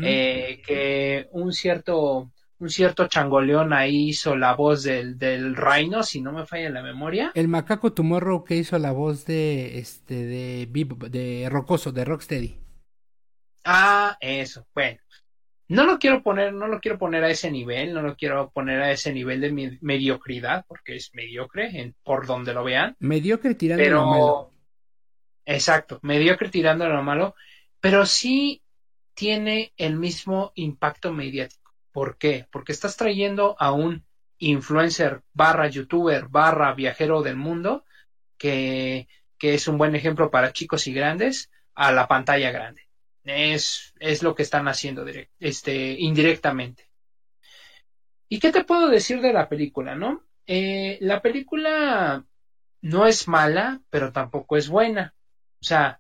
[0.01, 6.21] eh, que un cierto, un cierto changoleón ahí hizo la voz del, del Reino, si
[6.21, 7.34] no me falla la memoria.
[7.36, 10.69] El macaco Tomorrow que hizo la voz de, este, de,
[11.10, 12.55] de Rocoso, de Rocksteady.
[13.65, 14.67] Ah, eso.
[14.73, 14.99] Bueno,
[15.67, 18.82] no lo quiero poner, no lo quiero poner a ese nivel, no lo quiero poner
[18.82, 22.95] a ese nivel de mediocridad, porque es mediocre en, por donde lo vean.
[22.99, 24.59] Mediocre tirando malo.
[25.49, 27.33] Exacto, mediocre tirando lo malo,
[27.79, 28.62] pero sí
[29.15, 31.73] tiene el mismo impacto mediático.
[31.91, 32.45] ¿Por qué?
[32.51, 34.05] Porque estás trayendo a un
[34.38, 37.83] influencer barra youtuber barra viajero del mundo
[38.38, 39.07] que,
[39.39, 42.83] que es un buen ejemplo para chicos y grandes a la pantalla grande.
[43.23, 45.03] Es, es lo que están haciendo
[45.39, 46.91] este, indirectamente.
[48.27, 50.27] ¿Y qué te puedo decir de la película, no?
[50.45, 52.23] Eh, la película
[52.81, 55.15] no es mala, pero tampoco es buena.
[55.62, 56.00] O sea,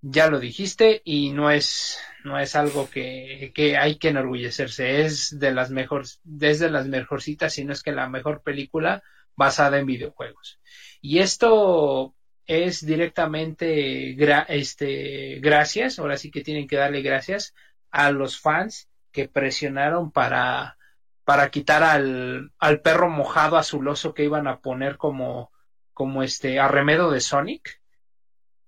[0.00, 5.02] ya lo dijiste y no es, no es algo que, que hay que enorgullecerse.
[5.02, 9.02] Es de las mejores, desde las mejorcitas, si no es que la mejor película
[9.34, 10.60] basada en videojuegos.
[11.00, 12.14] Y esto
[12.46, 14.16] es directamente
[14.48, 17.54] este, gracias, ahora sí que tienen que darle gracias
[17.90, 20.78] a los fans que presionaron para,
[21.24, 25.50] para quitar al, al perro mojado azuloso que iban a poner como,
[25.92, 27.80] como este arremedo de Sonic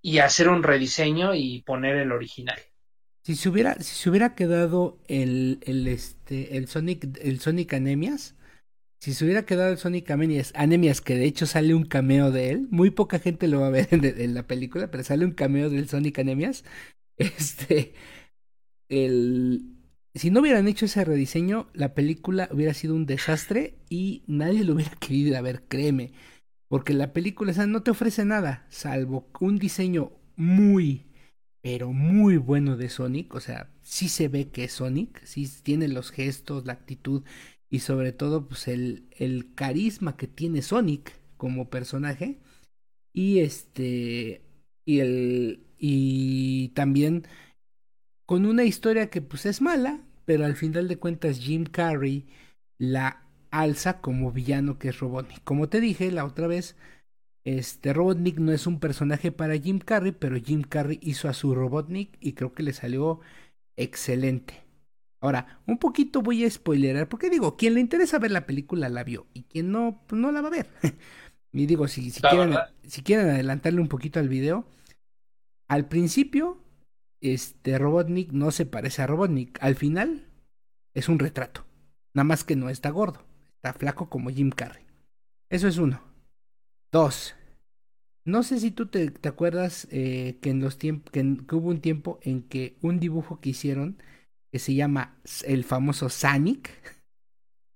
[0.02, 2.58] y hacer un rediseño y poner el original.
[3.24, 8.36] Si se hubiera, si se hubiera quedado el, el, este, el Sonic, el Sonic Anemias,
[9.00, 12.50] si se hubiera quedado el Sonic Anemias, Anemias, que de hecho sale un cameo de
[12.50, 15.70] él, muy poca gente lo va a ver en, la película, pero sale un cameo
[15.70, 16.64] del Sonic Anemias.
[17.20, 17.94] Este,
[18.88, 19.78] el,
[20.14, 24.74] si no hubieran hecho ese rediseño, la película hubiera sido un desastre y nadie lo
[24.74, 26.12] hubiera querido a ver, créeme.
[26.68, 31.06] Porque la película no te ofrece nada, salvo un diseño muy,
[31.62, 33.34] pero muy bueno de Sonic.
[33.34, 37.24] O sea, sí se ve que es Sonic, sí tiene los gestos, la actitud
[37.70, 42.38] y sobre todo pues el, el carisma que tiene Sonic como personaje
[43.12, 44.42] y este
[44.84, 47.26] y el y también
[48.26, 52.26] con una historia que pues es mala pero al final de cuentas Jim Carrey
[52.78, 56.76] la alza como villano que es Robotnik como te dije la otra vez
[57.44, 61.54] este Robotnik no es un personaje para Jim Carrey pero Jim Carrey hizo a su
[61.54, 63.20] Robotnik y creo que le salió
[63.76, 64.68] excelente
[65.20, 69.02] Ahora, un poquito voy a spoilerar, porque digo, quien le interesa ver la película la
[69.02, 70.68] vio, y quien no, pues no la va a ver.
[71.52, 74.64] y digo, si, si, quieren, si quieren adelantarle un poquito al video,
[75.66, 76.62] al principio,
[77.20, 79.58] este Robotnik no se parece a Robotnik.
[79.60, 80.28] Al final,
[80.94, 81.64] es un retrato.
[82.14, 83.24] Nada más que no está gordo.
[83.68, 84.82] Está flaco como Jim Carrey.
[85.50, 86.00] Eso es uno.
[86.90, 87.34] Dos.
[88.24, 91.20] No sé si tú te, te acuerdas eh, que en los que, que,
[91.54, 94.02] hubo un tiempo en que un dibujo que hicieron
[94.50, 96.70] que se llama el famoso Sonic,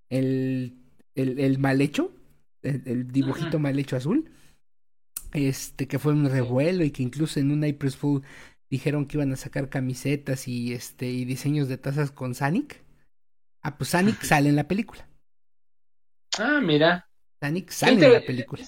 [0.09, 0.79] el,
[1.13, 2.11] el, el mal hecho,
[2.63, 4.31] el, dibujito mal hecho azul,
[5.31, 8.23] este que fue un revuelo y que incluso en un April Fool
[8.71, 12.81] dijeron que iban a sacar camisetas y este y diseños de tazas con Sonic.
[13.61, 15.07] Ah, pues Sonic sale en la película.
[16.39, 17.07] Ah, mira.
[17.69, 18.63] Sale en la película.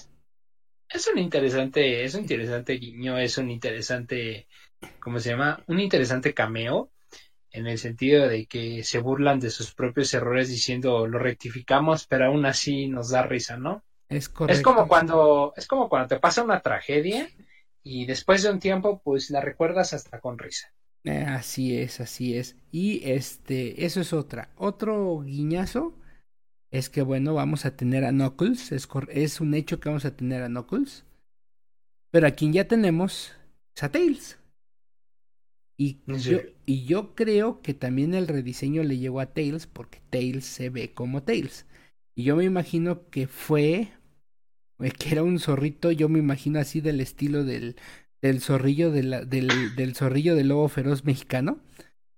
[0.88, 4.46] Es un interesante, es un interesante guiño, es un interesante,
[5.00, 5.62] ¿cómo se llama?
[5.66, 6.90] Un interesante cameo
[7.50, 12.26] en el sentido de que se burlan de sus propios errores diciendo lo rectificamos, pero
[12.26, 13.82] aún así nos da risa, ¿no?
[14.08, 14.58] Es correcto.
[14.58, 17.28] Es como cuando, es como cuando te pasa una tragedia
[17.82, 20.72] y después de un tiempo, pues la recuerdas hasta con risa.
[21.04, 22.56] Eh, así es, así es.
[22.70, 24.50] Y este, eso es otra.
[24.56, 25.94] Otro guiñazo
[26.70, 28.72] es que bueno, vamos a tener a Knuckles.
[28.72, 31.04] Es, es un hecho que vamos a tener a Knuckles.
[32.10, 33.32] Pero a quien ya tenemos
[33.74, 34.38] es a Tails.
[35.78, 40.46] Y, yo, y yo creo que también el rediseño le llegó a Tails porque Tails
[40.46, 41.66] se ve como Tails.
[42.14, 43.92] Y yo me imagino que fue,
[44.80, 47.76] eh, que era un zorrito, yo me imagino así del estilo del,
[48.22, 51.60] del zorrillo de la, del, del zorrillo del lobo feroz mexicano.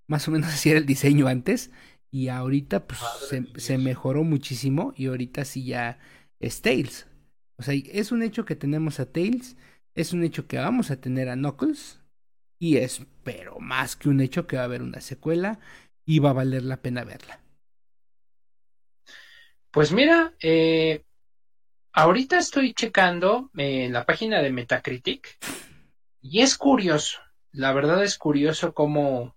[0.09, 1.71] más o menos así era el diseño antes
[2.11, 5.99] y ahorita pues se, se, mejoró muchísimo y ahorita sí ya
[6.41, 7.07] es Tails.
[7.57, 9.57] O sea, es un hecho que tenemos a Tails,
[9.95, 12.01] es un hecho que vamos a tener a Knuckles
[12.59, 15.61] y es, pero más que un hecho que va a haber una secuela
[16.05, 17.41] y va a valer la pena verla.
[19.71, 21.05] Pues mira, eh,
[21.93, 25.37] ahorita estoy checando en la página de Metacritic
[26.21, 27.21] y es curioso,
[27.53, 29.37] la verdad es curioso cómo,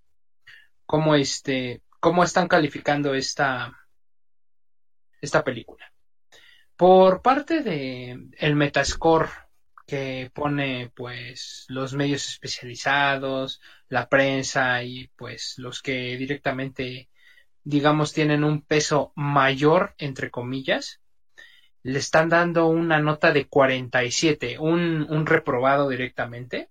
[0.85, 3.87] cómo este, cómo están calificando esta,
[5.21, 5.93] esta película.
[6.75, 9.29] Por parte de el Metascore
[9.85, 17.09] que pone pues los medios especializados, la prensa y pues los que directamente
[17.63, 21.01] digamos tienen un peso mayor entre comillas,
[21.83, 26.69] le están dando una nota de 47, un, un reprobado directamente.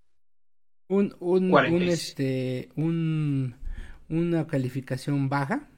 [0.88, 3.59] Un, un, un este, un,
[4.10, 5.68] una calificación baja.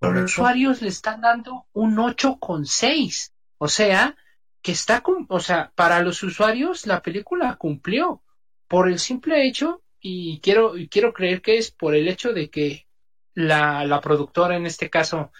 [0.00, 3.32] Los usuarios le están dando un 8,6.
[3.58, 4.16] O sea,
[4.62, 8.22] que está, o sea, para los usuarios la película cumplió
[8.66, 12.50] por el simple hecho, y quiero, y quiero creer que es por el hecho de
[12.50, 12.86] que
[13.34, 15.30] la, la productora en este caso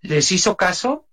[0.00, 1.08] les hizo caso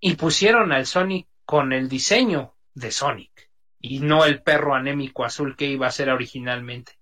[0.00, 3.49] y pusieron al Sonic con el diseño de Sonic
[3.80, 6.92] y no el perro anémico azul que iba a ser originalmente.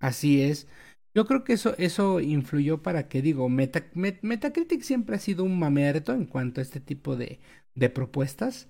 [0.00, 0.68] Así es.
[1.14, 6.12] Yo creo que eso, eso influyó para que, digo, Metacritic siempre ha sido un mamerto
[6.12, 7.40] en cuanto a este tipo de,
[7.74, 8.68] de propuestas.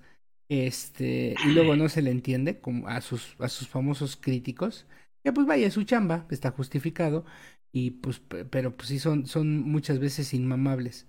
[0.48, 4.86] Este, y luego no se le entiende como a sus, a sus famosos críticos.
[5.24, 7.24] Que pues vaya, su chamba, está justificado.
[7.72, 11.06] Y pues, pero pues sí son, son muchas veces inmamables.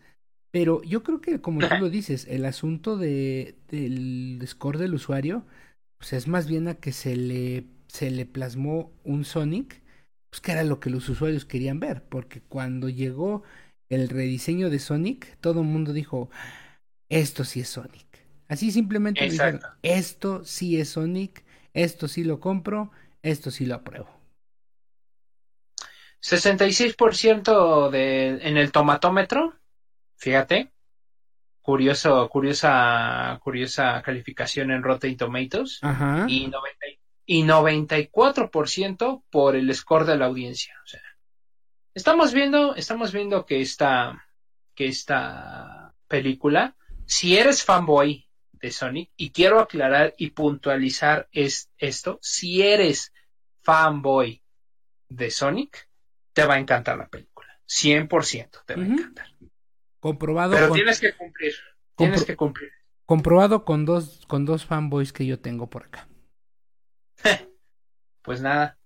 [0.56, 5.46] Pero yo creo que, como tú lo dices, el asunto de, del score del usuario,
[5.98, 9.82] pues es más bien a que se le, se le plasmó un Sonic
[10.30, 13.44] pues que era lo que los usuarios querían ver, porque cuando llegó
[13.90, 16.30] el rediseño de Sonic, todo el mundo dijo,
[17.10, 18.08] esto sí es Sonic.
[18.48, 22.92] Así simplemente dijeron, esto sí es Sonic, esto sí lo compro,
[23.24, 24.08] esto sí lo apruebo.
[26.22, 29.54] 66% de, en el tomatómetro,
[30.18, 30.72] fíjate,
[31.62, 36.26] curioso, curiosa, curiosa calificación en Rotten Tomatoes, Ajá.
[36.28, 36.86] y 90,
[37.26, 40.76] y 94% por el score de la audiencia.
[40.84, 41.02] O sea,
[41.94, 44.28] estamos viendo, estamos viendo que esta,
[44.76, 46.76] que esta película,
[47.06, 53.12] si eres fanboy de Sonic, y quiero aclarar y puntualizar es, esto, si eres
[53.62, 54.42] fanboy
[55.10, 55.90] de Sonic,
[56.34, 57.60] te va a encantar la película.
[57.68, 59.28] 100% te va a encantar.
[60.06, 60.54] Comprobado.
[60.54, 61.52] Pero tienes que cumplir.
[61.96, 62.70] Tienes que cumplir.
[63.08, 66.08] Comprobado con dos, con dos fanboys que yo tengo por acá.
[68.22, 68.78] pues nada.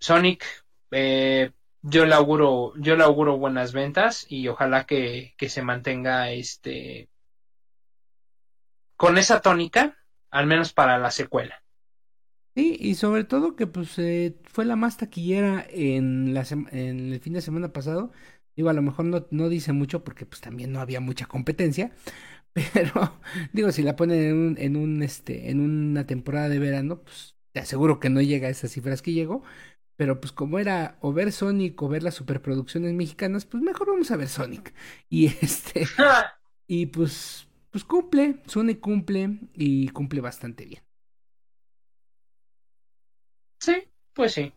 [0.00, 0.44] Sonic,
[0.90, 6.30] eh, yo le auguro, yo le auguro buenas ventas y ojalá que, que se mantenga
[6.30, 7.08] este
[8.96, 9.96] con esa tónica,
[10.30, 11.62] al menos para la secuela.
[12.54, 17.20] Sí, y sobre todo que pues eh, fue la más taquillera en, la en el
[17.20, 18.12] fin de semana pasado.
[18.56, 21.92] Digo, a lo mejor no, no dice mucho porque pues también no había mucha competencia,
[22.52, 23.20] pero
[23.52, 27.36] digo, si la ponen en un, en un este, en una temporada de verano, pues
[27.52, 29.42] te aseguro que no llega a esas cifras que llegó.
[29.96, 34.10] Pero pues como era o ver Sonic o ver las superproducciones mexicanas, pues mejor vamos
[34.10, 34.74] a ver Sonic.
[35.08, 35.86] Y este.
[36.66, 37.46] y pues.
[37.70, 38.42] Pues cumple.
[38.46, 39.38] Sonic cumple.
[39.54, 40.82] Y cumple bastante bien.
[43.60, 44.52] Sí, pues sí.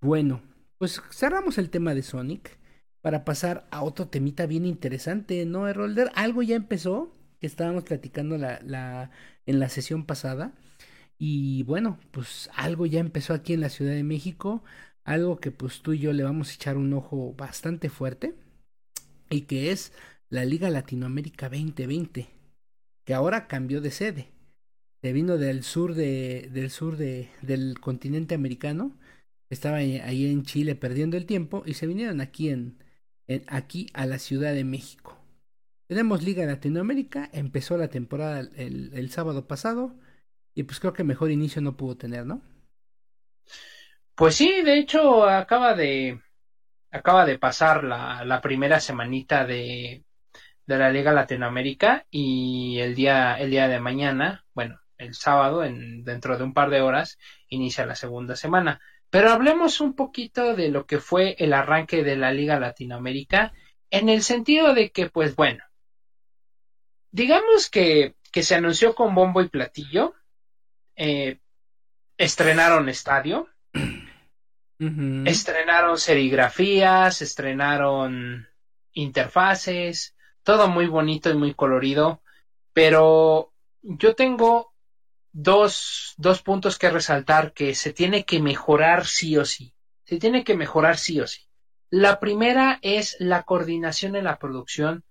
[0.00, 0.40] Bueno,
[0.84, 2.58] pues cerramos el tema de Sonic
[3.00, 5.64] para pasar a otro temita bien interesante, ¿no?
[5.64, 7.10] Algo ya empezó,
[7.40, 9.10] que estábamos platicando la, la,
[9.46, 10.52] en la sesión pasada.
[11.16, 14.62] Y bueno, pues algo ya empezó aquí en la Ciudad de México,
[15.04, 18.34] algo que pues tú y yo le vamos a echar un ojo bastante fuerte,
[19.30, 19.94] y que es
[20.28, 22.28] la Liga Latinoamérica 2020,
[23.04, 24.28] que ahora cambió de sede.
[25.00, 28.98] Se vino del sur de, del sur de, del continente americano,
[29.54, 32.78] estaba ahí en Chile perdiendo el tiempo, y se vinieron aquí en,
[33.48, 35.18] aquí a la Ciudad de México.
[35.86, 39.94] Tenemos Liga Latinoamérica, empezó la temporada el, el, sábado pasado
[40.54, 42.40] y pues creo que mejor inicio no pudo tener, ¿no?
[44.14, 46.20] Pues sí, de hecho acaba de
[46.90, 50.04] acaba de pasar la, la primera semanita de,
[50.66, 56.04] de la Liga Latinoamérica y el día el día de mañana, bueno, el sábado en
[56.04, 58.80] dentro de un par de horas inicia la segunda semana.
[59.14, 63.52] Pero hablemos un poquito de lo que fue el arranque de la Liga Latinoamérica
[63.88, 65.62] en el sentido de que, pues bueno,
[67.12, 70.16] digamos que, que se anunció con bombo y platillo.
[70.96, 71.38] Eh,
[72.18, 73.46] estrenaron estadio,
[74.80, 78.48] estrenaron serigrafías, estrenaron
[78.94, 82.20] interfaces, todo muy bonito y muy colorido,
[82.72, 84.73] pero yo tengo
[85.34, 89.74] dos, dos puntos que resaltar que se tiene que mejorar sí o sí.
[90.04, 91.42] Se tiene que mejorar sí o sí.
[91.90, 95.04] La primera es la coordinación en la producción,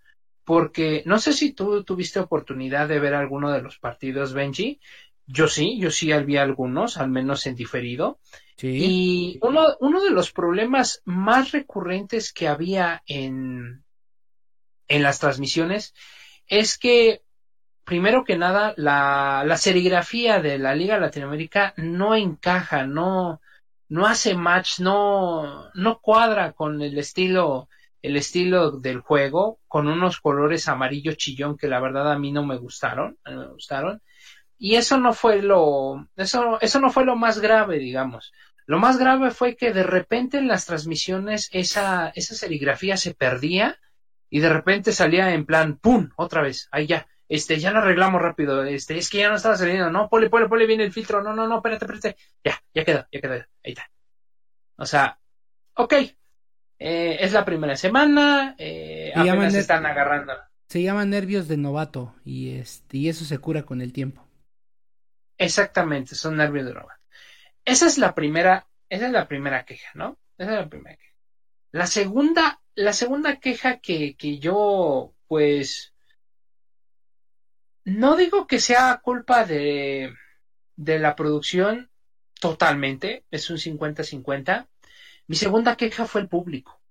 [0.46, 4.80] porque no sé si tú tuviste oportunidad de ver alguno de los partidos, Benji.
[5.26, 8.20] Yo sí, yo sí vi algunos, al menos en diferido.
[8.62, 13.84] Y uno, uno de los problemas más recurrentes que había en,
[14.88, 15.94] en las transmisiones
[16.48, 17.24] es que
[17.84, 23.42] primero que nada, la, la serigrafía de la Liga Latinoamérica no encaja, no,
[23.90, 27.70] no hace match, no, no cuadra con el estilo,
[28.02, 32.46] el estilo del juego, con unos colores amarillo chillón que la verdad a mí no
[32.46, 34.02] me gustaron, no me gustaron.
[34.58, 38.32] Y eso no fue lo, eso, eso no fue lo más grave, digamos.
[38.66, 43.78] Lo más grave fue que de repente en las transmisiones esa, esa serigrafía se perdía
[44.30, 46.10] y de repente salía en plan, ¡pum!
[46.16, 49.58] otra vez, ahí ya este, ya lo arreglamos rápido, este, es que ya no estaba
[49.58, 52.86] saliendo, no, pole, pole, pole, viene el filtro, no, no, no, espérate, espérate, ya, ya
[52.86, 53.90] quedó, ya quedó, ahí está.
[54.76, 55.20] O sea,
[55.74, 55.94] ok,
[56.78, 60.34] eh, es la primera semana, eh, apenas se están agarrando.
[60.68, 64.28] Se llama nervios de novato y, este, y eso se cura con el tiempo.
[65.40, 67.02] Exactamente, son nervios de novato.
[67.66, 70.20] Esa es la primera, esa es la primera queja, ¿no?
[70.38, 71.16] Esa es la primera queja.
[71.72, 75.93] La segunda, la segunda queja que, que yo, pues,
[77.86, 80.14] no digo que sea culpa de,
[80.76, 81.90] de la producción
[82.40, 84.68] totalmente, es un 50-50.
[85.28, 86.82] Mi segunda queja fue el público.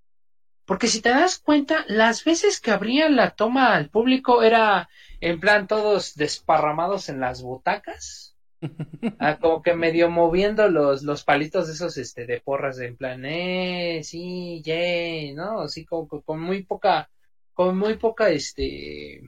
[0.64, 4.88] Porque si te das cuenta, las veces que abrían la toma al público era
[5.20, 8.36] en plan todos desparramados en las butacas.
[9.18, 13.24] Ah, como que medio moviendo los, los palitos de esos este, de porras en plan,
[13.24, 15.62] eh, sí, yeah, ¿no?
[15.62, 17.11] Así como con muy poca,
[17.53, 19.20] con muy poca, este,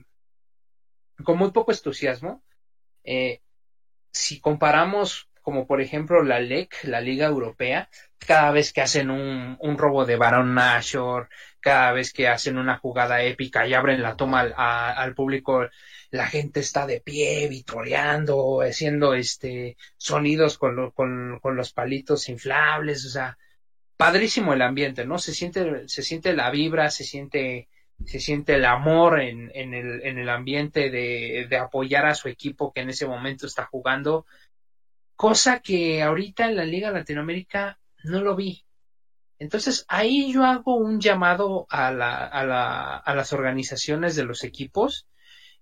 [1.23, 2.43] con muy poco entusiasmo.
[3.03, 3.41] Eh,
[4.11, 7.87] si comparamos como por ejemplo la LEC, la Liga Europea,
[8.17, 12.79] cada vez que hacen un, un robo de Baron Nashor, cada vez que hacen una
[12.79, 15.67] jugada épica y abren la toma al, público,
[16.09, 23.05] la gente está de pie, vitoreando, haciendo este sonidos con, con, con, los palitos inflables,
[23.05, 23.37] o sea,
[23.97, 25.19] padrísimo el ambiente, ¿no?
[25.19, 27.69] Se siente, se siente la vibra, se siente
[28.03, 32.73] se siente el amor en, en, el, en el ambiente de, apoyar a su equipo
[32.73, 34.25] que en ese momento está jugando,
[35.15, 38.65] cosa que ahorita en la Liga Latinoamérica no lo vi.
[39.39, 44.43] Entonces ahí yo hago un llamado a, la, a, la, a las organizaciones de los
[44.43, 45.07] equipos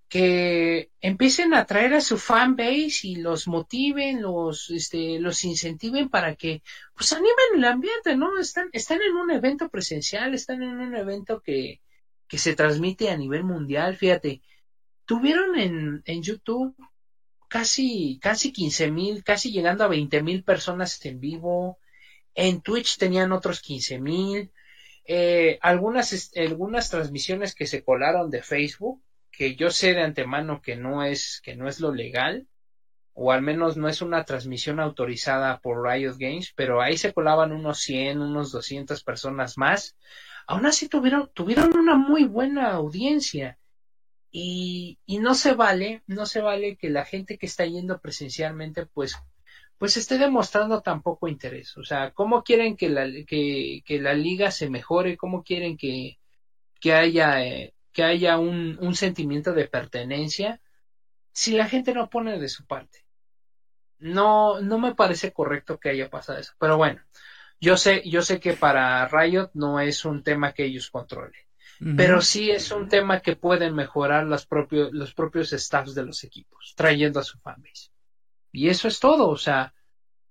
[0.09, 6.09] que empiecen a traer a su fan base y los motiven, los, este, los incentiven
[6.09, 6.61] para que
[6.93, 8.37] pues animen el ambiente, ¿no?
[8.37, 11.81] Están, están en un evento presencial, están en un evento que,
[12.33, 14.41] que se transmite a nivel mundial, fíjate,
[15.05, 16.75] tuvieron en, en YouTube
[17.47, 21.77] casi, casi 15 mil, casi llegando a 20 mil personas en vivo,
[22.33, 24.51] en Twitch tenían otros 15 mil,
[25.05, 30.75] eh, algunas, algunas transmisiones que se colaron de Facebook, que yo sé de antemano que
[30.75, 32.47] no es, que no es lo legal,
[33.13, 37.51] o al menos no es una transmisión autorizada por Riot Games, pero ahí se colaban
[37.51, 39.95] unos 100, unos 200 personas más
[40.47, 43.59] aún así tuvieron, tuvieron una muy buena audiencia.
[44.31, 48.87] Y, y no se vale, no se vale que la gente que está yendo presencialmente,
[48.87, 49.15] pues,
[49.77, 51.77] pues esté demostrando tan poco interés.
[51.77, 55.17] O sea, ¿cómo quieren que la, que, que la liga se mejore?
[55.17, 56.19] ¿Cómo quieren que,
[56.79, 57.37] que haya,
[57.91, 60.61] que haya un, un sentimiento de pertenencia
[61.31, 63.05] si la gente no pone de su parte?
[63.99, 66.53] No, no me parece correcto que haya pasado eso.
[66.59, 67.01] Pero bueno,
[67.59, 71.41] yo sé, yo sé que para Riot no es un tema que ellos controlen,
[71.97, 76.23] pero sí es un tema que pueden mejorar los propios, los propios staffs de los
[76.23, 77.89] equipos, trayendo a su fanbase.
[78.51, 79.73] Y eso es todo, o sea,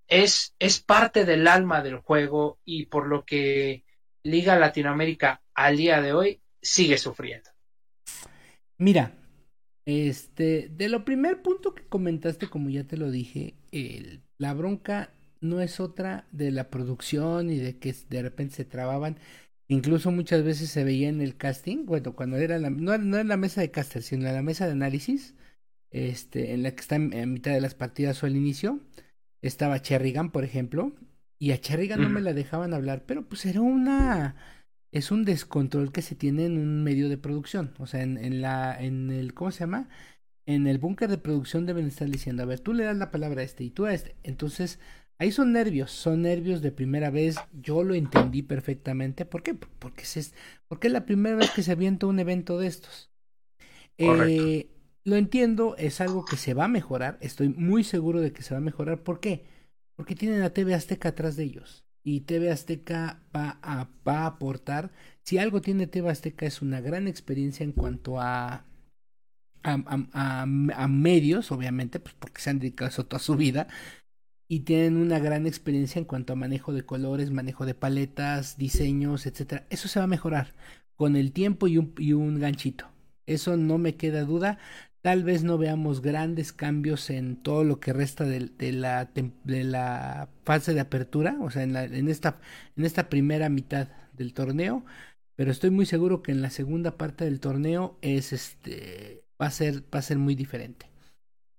[0.07, 3.83] es, es parte del alma del juego y por lo que
[4.23, 7.49] Liga Latinoamérica al día de hoy sigue sufriendo.
[8.77, 9.13] Mira,
[9.85, 15.13] este, de lo primer punto que comentaste, como ya te lo dije, el, la bronca
[15.43, 19.17] no es otra de la producción y de que de repente se trababan.
[19.67, 23.27] Incluso muchas veces se veía en el casting, bueno, cuando era la, no, no en
[23.27, 25.35] la mesa de caster, sino en la mesa de análisis,
[25.91, 28.79] este, en la que está en, mitad de las partidas o al inicio,
[29.41, 30.93] estaba Cherrigan, por ejemplo,
[31.39, 34.35] y a Cherrigan no me la dejaban hablar, pero pues era una,
[34.91, 38.41] es un descontrol que se tiene en un medio de producción, o sea, en, en
[38.41, 39.89] la, en el, ¿cómo se llama?
[40.45, 43.41] en el búnker de producción deben estar diciendo, a ver, tú le das la palabra
[43.41, 44.15] a este y tú a este.
[44.23, 44.79] Entonces,
[45.17, 47.37] ahí son nervios, son nervios de primera vez.
[47.53, 49.25] Yo lo entendí perfectamente.
[49.25, 49.53] ¿Por qué?
[49.53, 50.33] Porque es,
[50.67, 53.11] porque es la primera vez que se avienta un evento de estos.
[53.97, 54.67] Eh,
[55.03, 57.17] lo entiendo, es algo que se va a mejorar.
[57.21, 59.03] Estoy muy seguro de que se va a mejorar.
[59.03, 59.45] ¿Por qué?
[59.95, 61.85] Porque tienen a TV Azteca atrás de ellos.
[62.03, 64.91] Y TV Azteca va a, va a aportar.
[65.21, 68.65] Si algo tiene TV Azteca es una gran experiencia en cuanto a
[69.63, 70.45] a,
[70.75, 73.67] a, medios, obviamente, pues porque se han dedicado eso toda su vida,
[74.53, 79.25] y tienen una gran experiencia en cuanto a manejo de colores, manejo de paletas, diseños,
[79.25, 79.65] etcétera.
[79.71, 80.53] Eso se va a mejorar
[80.95, 82.85] con el tiempo y un, y un ganchito.
[83.25, 84.59] Eso no me queda duda.
[85.01, 89.09] Tal vez no veamos grandes cambios en todo lo que resta de, la,
[89.43, 92.39] de la fase de apertura, o sea, en, la, en, esta,
[92.77, 94.85] en esta primera mitad del torneo,
[95.35, 99.51] pero estoy muy seguro que en la segunda parte del torneo es este va a
[99.51, 100.85] ser, va a ser muy diferente.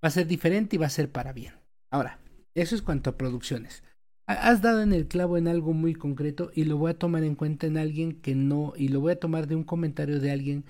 [0.02, 1.54] Va a ser diferente y va a ser para bien.
[1.90, 2.20] Ahora,
[2.54, 3.82] eso es cuanto a producciones.
[4.26, 7.34] Has dado en el clavo en algo muy concreto y lo voy a tomar en
[7.34, 10.64] cuenta en alguien que no, y lo voy a tomar de un comentario de alguien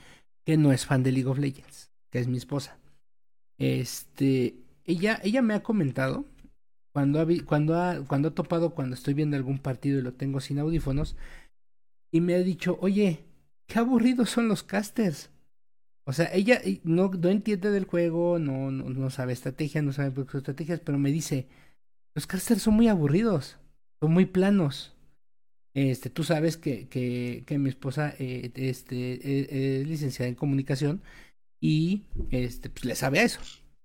[0.44, 2.78] que no es fan de League of Legends, que es mi esposa.
[3.58, 6.24] Este, ella, ella me ha comentado
[6.92, 10.58] cuando ha, cuando ha, cuando topado cuando estoy viendo algún partido y lo tengo sin
[10.58, 11.16] audífonos
[12.10, 13.24] y me ha dicho, oye,
[13.66, 15.30] qué aburridos son los casters.
[16.04, 20.12] O sea, ella no, no entiende del juego, no, no, no sabe estrategia, no sabe
[20.34, 21.48] estrategias, pero me dice,
[22.14, 23.58] los casters son muy aburridos,
[24.00, 24.94] son muy planos.
[25.74, 31.02] Este, tú sabes que, que, que mi esposa eh, este, e, es licenciada en comunicación
[31.60, 33.40] y este, pues, le sabe a eso.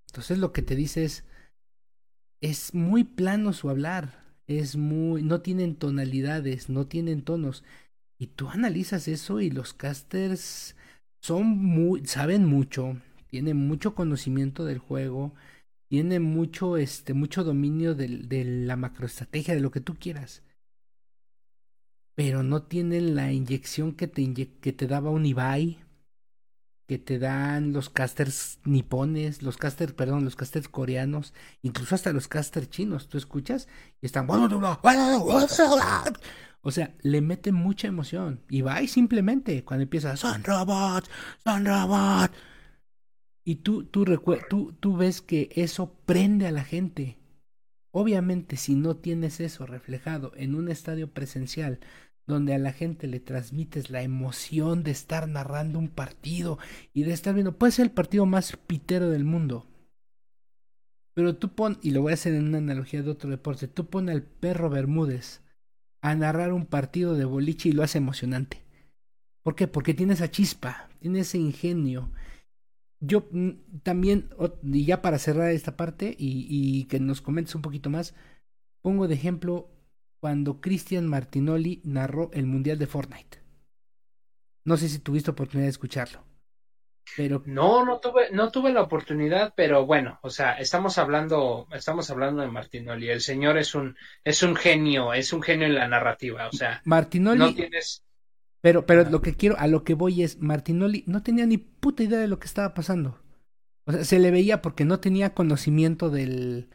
[0.07, 1.23] Entonces lo que te dice es,
[2.41, 7.63] es muy plano su hablar, es muy, no tienen tonalidades, no tienen tonos.
[8.19, 10.75] Y tú analizas eso y los casters
[11.21, 15.33] son muy, saben mucho, tienen mucho conocimiento del juego,
[15.89, 18.07] tienen mucho, este, mucho dominio de,
[18.45, 20.43] la macroestrategia, de lo que tú quieras.
[22.15, 25.79] Pero no tienen la inyección que te, que te daba un Ibai,
[26.87, 32.27] que te dan los casters nipones, los casters, perdón, los casters coreanos, incluso hasta los
[32.27, 33.67] casters chinos, tú escuchas
[34.01, 34.27] y están
[36.61, 38.41] o sea, le mete mucha emoción.
[38.49, 41.09] Y va y simplemente cuando empieza, son robots,
[41.43, 42.35] son robots.
[43.49, 44.05] Y tú, tú,
[44.47, 47.17] tú, tú ves que eso prende a la gente.
[47.89, 51.79] Obviamente, si no tienes eso reflejado en un estadio presencial,
[52.27, 56.59] donde a la gente le transmites la emoción de estar narrando un partido
[56.93, 59.65] y de estar viendo, puede ser el partido más pitero del mundo.
[61.15, 63.87] Pero tú pon, y lo voy a hacer en una analogía de otro deporte, tú
[63.87, 65.41] pon al perro Bermúdez
[66.01, 68.63] a narrar un partido de boliche y lo hace emocionante.
[69.41, 69.67] ¿Por qué?
[69.67, 72.11] Porque tiene esa chispa, tiene ese ingenio.
[72.99, 74.29] Yo mm, también,
[74.63, 78.13] y ya para cerrar esta parte y, y que nos comentes un poquito más,
[78.81, 79.69] pongo de ejemplo
[80.19, 83.39] cuando Cristian Martinoli narró el Mundial de Fortnite.
[84.65, 86.23] No sé si tuviste oportunidad de escucharlo.
[87.17, 87.41] Pero...
[87.45, 92.41] No, no tuve, no tuve la oportunidad, pero bueno, o sea, estamos hablando, estamos hablando
[92.41, 93.09] de Martinoli.
[93.09, 96.81] El señor es un, es un genio, es un genio en la narrativa, o sea,
[96.85, 97.39] Martinoli.
[97.39, 98.03] No tienes.
[98.61, 102.03] Pero, pero lo que quiero, a lo que voy es, Martinoli no tenía ni puta
[102.03, 103.19] idea de lo que estaba pasando.
[103.85, 106.69] O sea, se le veía porque no tenía conocimiento del,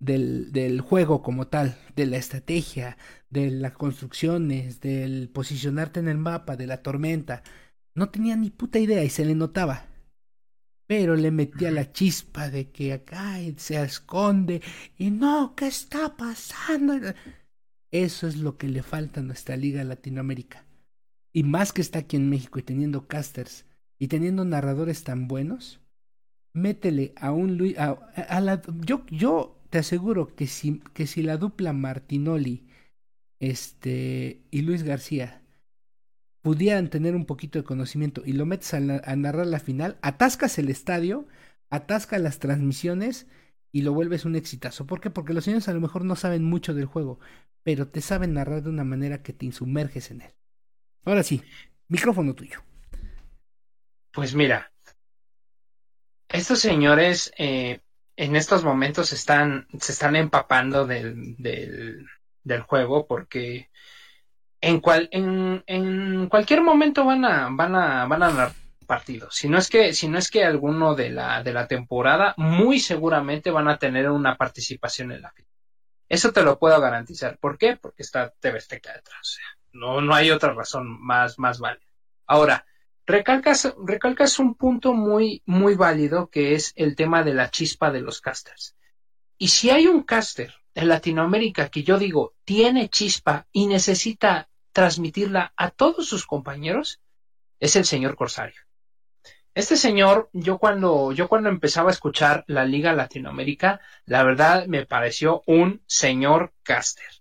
[0.00, 2.98] del, del juego como tal, de la estrategia,
[3.30, 7.42] de las construcciones, del posicionarte en el mapa, de la tormenta.
[7.94, 9.86] No tenía ni puta idea y se le notaba.
[10.86, 14.62] Pero le metía la chispa de que acá se esconde
[14.96, 16.94] y no, ¿qué está pasando?
[17.90, 20.67] Eso es lo que le falta a nuestra liga Latinoamérica.
[21.32, 23.66] Y más que está aquí en México y teniendo casters
[23.98, 25.80] y teniendo narradores tan buenos,
[26.52, 31.36] métele a un Luis, a, la, yo, yo te aseguro que si, que si la
[31.36, 32.66] dupla Martinoli
[33.40, 35.42] este, y Luis García
[36.42, 40.70] pudieran tener un poquito de conocimiento y lo metes a, narrar la final, atascas el
[40.70, 41.26] estadio,
[41.70, 43.26] atascas las transmisiones
[43.72, 44.86] y lo vuelves un exitazo.
[44.86, 45.10] ¿Por qué?
[45.10, 47.20] Porque los señores a lo mejor no saben mucho del juego,
[47.62, 50.37] pero te saben narrar de una manera que te insumerges en él.
[51.04, 51.42] Ahora sí,
[51.88, 52.62] micrófono tuyo.
[54.12, 54.72] Pues mira,
[56.28, 57.80] estos señores eh,
[58.16, 62.06] en estos momentos están, se están empapando del, del,
[62.42, 63.70] del juego porque
[64.60, 68.52] en, cual, en, en cualquier momento van a, van a, van a dar
[68.86, 69.34] partidos.
[69.36, 72.80] Si no es que, si no es que alguno de la, de la temporada, muy
[72.80, 75.52] seguramente van a tener una participación en la final.
[76.08, 77.38] Eso te lo puedo garantizar.
[77.38, 77.76] ¿Por qué?
[77.76, 79.20] Porque está TV Azteca detrás.
[79.20, 81.86] O sea, no, no hay otra razón más, más válida.
[82.26, 82.66] Ahora,
[83.06, 88.20] recalcas, un punto muy, muy válido que es el tema de la chispa de los
[88.20, 88.76] casters.
[89.38, 95.52] Y si hay un caster en Latinoamérica que yo digo tiene chispa y necesita transmitirla
[95.56, 97.00] a todos sus compañeros,
[97.58, 98.60] es el señor Corsario.
[99.54, 104.86] Este señor, yo cuando, yo cuando empezaba a escuchar la Liga Latinoamérica, la verdad me
[104.86, 107.17] pareció un señor caster.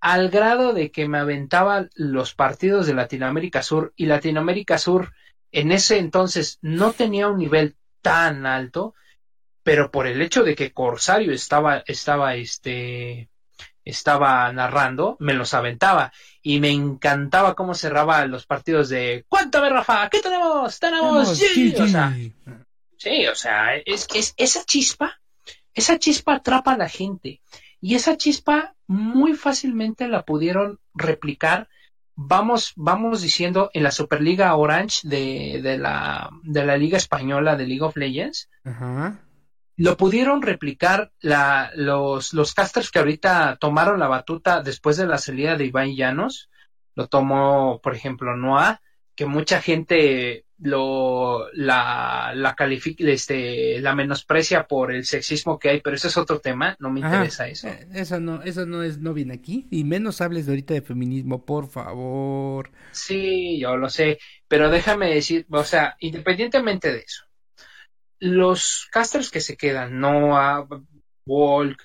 [0.00, 5.12] Al grado de que me aventaba los partidos de Latinoamérica Sur y Latinoamérica Sur
[5.52, 8.94] en ese entonces no tenía un nivel tan alto,
[9.62, 13.30] pero por el hecho de que Corsario estaba, estaba, este,
[13.84, 20.08] estaba narrando, me los aventaba y me encantaba cómo cerraba los partidos de ¡Cuéntame, Rafa!
[20.10, 20.78] ¿Qué tenemos?
[20.78, 21.36] ¡Tenemos!
[21.36, 22.14] Sí, o sea,
[22.98, 25.20] sí, o sea, es que es, esa chispa,
[25.72, 27.40] esa chispa atrapa a la gente
[27.80, 31.68] y esa chispa muy fácilmente la pudieron replicar
[32.16, 37.66] vamos, vamos diciendo en la Superliga Orange de, de, la, de la Liga Española de
[37.66, 38.48] League of Legends,
[39.76, 45.18] lo pudieron replicar la, los, los casters que ahorita tomaron la batuta después de la
[45.18, 46.48] salida de Iván Llanos.
[46.94, 48.80] Lo tomó, por ejemplo, Noah,
[49.14, 55.80] que mucha gente lo la la califica este la menosprecia por el sexismo que hay
[55.82, 58.20] pero ese es otro tema no me interesa eso eh, eso.
[58.20, 61.68] no eso no es no viene aquí y menos hables de ahorita de feminismo por
[61.68, 62.70] favor.
[62.92, 67.24] Sí yo lo sé pero déjame decir o sea independientemente de eso
[68.18, 70.66] los casters que se quedan Noah
[71.26, 71.82] Walk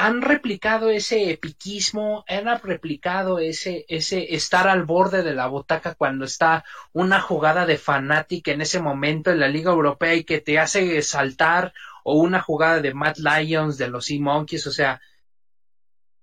[0.00, 6.24] han replicado ese epiquismo, han replicado ese, ese estar al borde de la butaca cuando
[6.24, 10.60] está una jugada de fanática en ese momento en la Liga Europea y que te
[10.60, 11.74] hace saltar,
[12.04, 15.00] o una jugada de Matt Lions, de los Sea Monkeys, o sea,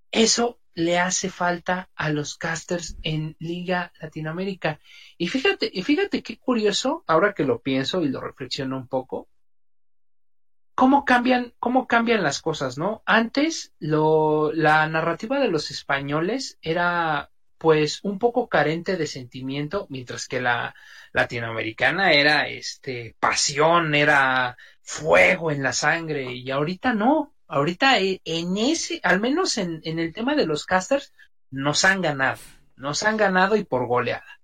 [0.10, 4.80] eso le hace falta a los casters en Liga Latinoamérica.
[5.18, 9.28] Y fíjate, y fíjate qué curioso, ahora que lo pienso y lo reflexiono un poco,
[10.76, 13.02] cómo cambian, cómo cambian las cosas, ¿no?
[13.06, 20.28] Antes lo, la narrativa de los españoles era pues un poco carente de sentimiento, mientras
[20.28, 20.76] que la
[21.14, 28.58] latinoamericana era este pasión, era fuego en la sangre, y ahorita no, ahorita e, en
[28.58, 31.14] ese, al menos en, en el tema de los casters,
[31.50, 32.42] nos han ganado,
[32.76, 34.42] nos han ganado y por goleada.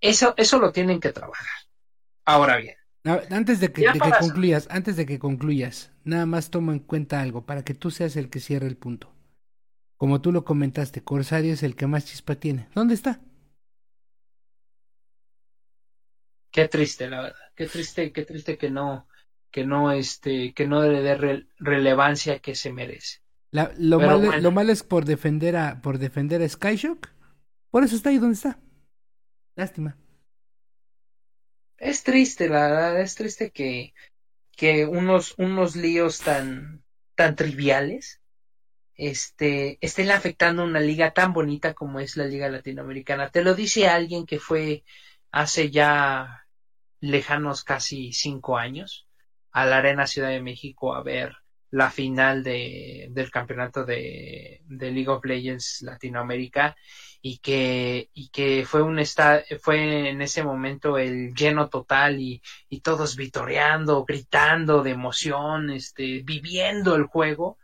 [0.00, 1.46] Eso, eso lo tienen que trabajar.
[2.24, 3.86] Ahora bien, antes de que,
[4.18, 8.16] concluyas, antes de que concluyas, nada más toma en cuenta algo para que tú seas
[8.16, 9.12] el que cierre el punto.
[9.96, 12.68] Como tú lo comentaste, Corsario es el que más chispa tiene.
[12.74, 13.20] ¿Dónde está?
[16.50, 17.38] Qué triste, la verdad.
[17.54, 19.06] Qué triste, qué triste que no,
[19.50, 23.20] que no, este, que no le dé relevancia que se merece.
[23.52, 27.08] lo, malo, lo malo es por defender a, por defender a Skyshock.
[27.70, 28.58] Por eso está ahí donde está.
[29.54, 29.96] Lástima
[31.80, 33.94] es triste, la verdad, es triste que,
[34.56, 36.84] que unos, unos líos tan,
[37.16, 38.20] tan triviales
[38.94, 43.30] este, estén afectando una liga tan bonita como es la Liga Latinoamericana.
[43.30, 44.84] Te lo dice alguien que fue
[45.30, 46.46] hace ya
[47.00, 49.08] lejanos casi cinco años
[49.52, 51.34] a la Arena Ciudad de México a ver
[51.70, 56.76] la final de, del campeonato de, de League of Legends Latinoamérica
[57.22, 59.00] y que, y que fue un
[59.60, 66.22] fue en ese momento el lleno total y, y todos vitoreando, gritando de emoción, este,
[66.24, 67.58] viviendo el juego.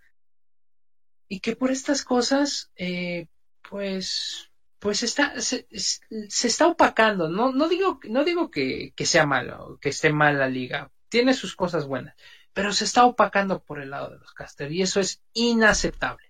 [1.28, 3.26] Y que por estas cosas, eh,
[3.68, 7.28] pues, pues está, se, se, está opacando.
[7.28, 10.92] No, no digo, no digo que, que sea malo, que esté mal la liga.
[11.08, 12.14] Tiene sus cosas buenas,
[12.56, 16.24] pero se está opacando por el lado de los casters y eso es inaceptable.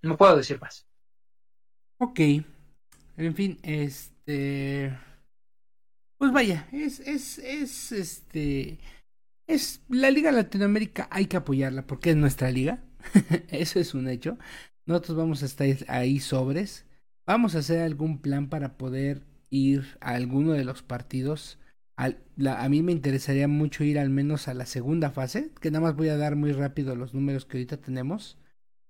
[0.00, 0.86] No puedo decir más.
[1.98, 2.18] Ok.
[3.18, 4.98] En fin, este.
[6.16, 8.78] Pues vaya, es, es, es, este.
[9.46, 12.84] Es la Liga Latinoamérica, hay que apoyarla porque es nuestra liga.
[13.48, 14.38] Eso es un hecho.
[14.86, 16.86] Nosotros vamos a estar ahí sobres.
[17.26, 21.58] Vamos a hacer algún plan para poder ir a alguno de los partidos.
[21.96, 25.96] A mí me interesaría mucho ir al menos a la segunda fase, que nada más
[25.96, 28.36] voy a dar muy rápido los números que ahorita tenemos.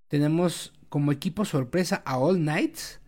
[0.09, 3.00] Tenemos como equipo sorpresa a All Knights,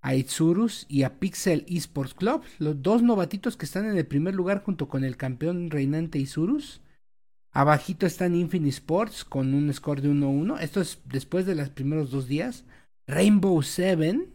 [0.00, 4.34] a Itsurus y a Pixel Esports Club, los dos novatitos que están en el primer
[4.34, 6.82] lugar junto con el campeón reinante Isurus.
[7.52, 10.60] Abajito están Infinite Sports con un score de 1-1.
[10.60, 12.64] Esto es después de los primeros dos días.
[13.06, 14.28] Rainbow Seven,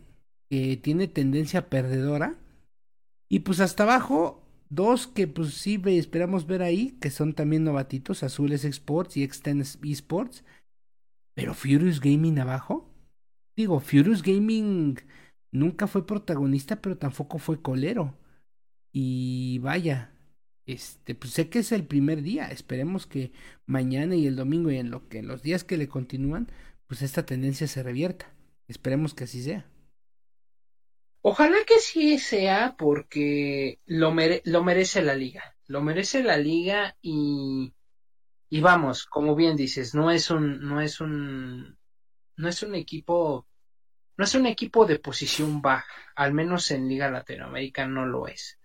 [0.50, 2.36] que tiene tendencia perdedora.
[3.28, 8.24] Y pues hasta abajo, dos que pues sí esperamos ver ahí, que son también novatitos,
[8.24, 10.44] Azules Sports y Extend Esports.
[11.34, 12.94] Pero Furious Gaming abajo.
[13.56, 15.00] Digo, Furious Gaming
[15.52, 18.18] nunca fue protagonista, pero tampoco fue colero.
[18.92, 20.12] Y vaya,
[20.66, 22.48] este, pues sé que es el primer día.
[22.52, 23.32] Esperemos que
[23.66, 26.52] mañana y el domingo y en lo que en los días que le continúan,
[26.88, 28.34] pues esta tendencia se revierta.
[28.68, 29.66] Esperemos que así sea.
[31.22, 34.14] Ojalá que sí sea porque lo,
[34.46, 35.56] lo merece la liga.
[35.68, 37.74] Lo merece la liga y,
[38.50, 41.78] y vamos, como bien dices, no es un, no es un,
[42.38, 43.48] no es un equipo,
[44.18, 48.58] no es un equipo de posición baja, al menos en Liga Latinoamérica no lo es.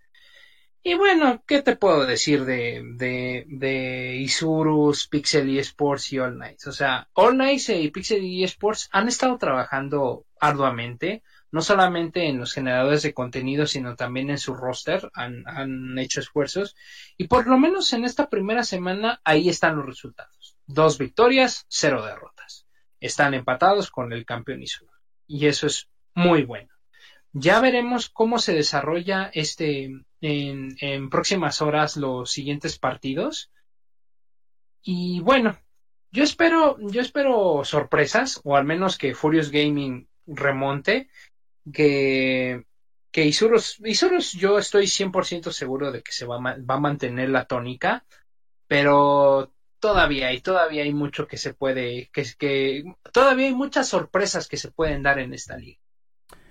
[0.83, 6.67] Y bueno, ¿qué te puedo decir de, de, de Isurus, Pixel Sports y All Nights?
[6.67, 11.23] O sea, All Nights y Pixel Sports han estado trabajando arduamente
[11.55, 16.19] no solamente en los generadores de contenido, sino también en su roster, han, han, hecho
[16.19, 16.75] esfuerzos.
[17.17, 20.57] Y por lo menos en esta primera semana, ahí están los resultados.
[20.67, 22.67] Dos victorias, cero derrotas.
[22.99, 24.91] Están empatados con el campeón Isur.
[25.29, 26.75] Y eso es muy bueno.
[27.31, 33.53] Ya veremos cómo se desarrolla este en, en próximas horas los siguientes partidos.
[34.83, 35.57] Y bueno,
[36.11, 41.09] yo espero, yo espero sorpresas, o al menos que Furious Gaming remonte
[41.73, 42.65] que,
[43.11, 47.47] que Isurus, Isurus yo estoy 100% seguro de que se va, va a mantener la
[47.47, 48.05] tónica,
[48.67, 54.49] pero todavía hay, todavía hay mucho que se puede, que, que todavía hay muchas sorpresas
[54.49, 55.79] que se pueden dar en esta liga.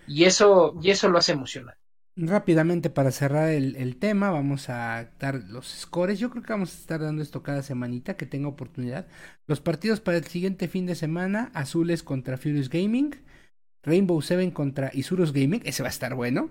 [0.07, 1.79] Y eso, y eso lo hace emocionante.
[2.15, 6.19] Rápidamente para cerrar el, el, tema, vamos a dar los scores.
[6.19, 9.07] Yo creo que vamos a estar dando esto cada semanita que tenga oportunidad.
[9.47, 13.15] Los partidos para el siguiente fin de semana, Azules contra Furious Gaming,
[13.83, 16.49] Rainbow Seven contra Isurus Gaming, ese va a estar bueno.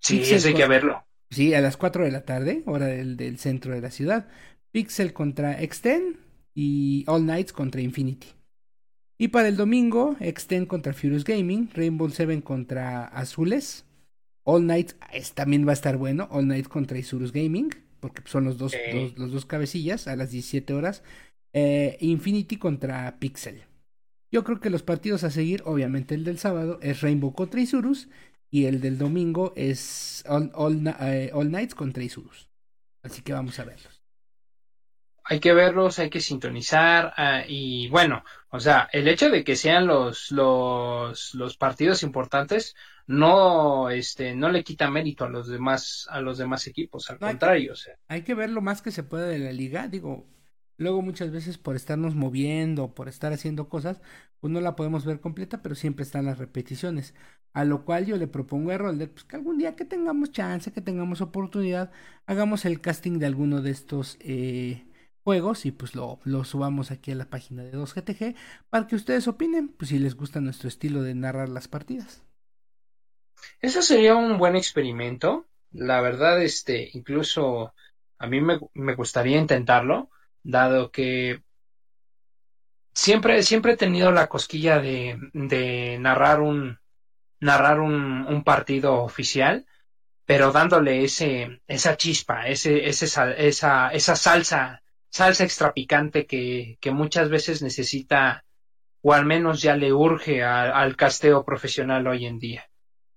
[0.00, 1.04] Sí, ese hay que verlo.
[1.30, 4.28] Sí, a las 4 de la tarde, hora del, del centro de la ciudad.
[4.70, 6.16] Pixel contra Extend
[6.54, 8.28] y All Nights contra Infinity.
[9.18, 13.84] Y para el domingo, Extend contra Furious Gaming, Rainbow Seven contra Azules,
[14.44, 14.96] All Nights
[15.34, 17.70] también va a estar bueno, All Nights contra Isurus Gaming,
[18.00, 18.74] porque son los dos,
[19.16, 21.02] los dos cabecillas a las 17 horas,
[21.52, 23.64] eh, Infinity contra Pixel.
[24.30, 28.08] Yo creo que los partidos a seguir, obviamente el del sábado es Rainbow contra Isurus
[28.50, 32.48] y el del domingo es All, eh, Nights contra Isurus.
[33.02, 34.02] Así que vamos a verlos.
[35.24, 39.56] Hay que verlos, hay que sintonizar ah, y bueno, o sea, el hecho de que
[39.56, 42.74] sean los, los, los partidos importantes
[43.06, 47.72] no, este, no le quita mérito a los demás, a los demás equipos, al contrario.
[47.72, 47.94] o sea.
[48.08, 50.26] Hay que ver lo más que se pueda de la liga, digo,
[50.78, 54.00] Luego muchas veces por estarnos moviendo, por estar haciendo cosas,
[54.40, 57.14] pues no la podemos ver completa, pero siempre están las repeticiones.
[57.52, 60.72] A lo cual yo le propongo a Rolder pues que algún día que tengamos chance,
[60.72, 61.90] que tengamos oportunidad,
[62.26, 64.86] hagamos el casting de alguno de estos eh,
[65.24, 68.36] juegos y pues lo, lo subamos aquí a la página de 2GTG
[68.70, 72.22] para que ustedes opinen, pues si les gusta nuestro estilo de narrar las partidas.
[73.60, 75.44] Eso sería un buen experimento.
[75.72, 77.74] La verdad, este, incluso
[78.18, 80.10] a mí me, me gustaría intentarlo
[80.48, 81.42] dado que
[82.94, 86.78] siempre, siempre he tenido la cosquilla de, narrar un
[87.40, 89.66] narrar un, partido oficial,
[90.24, 96.90] pero dándole ese, esa chispa, ese, ese esa, esa salsa, salsa extra picante que, que
[96.90, 98.44] muchas veces necesita,
[99.02, 102.64] o al menos ya le urge al casteo profesional hoy en día.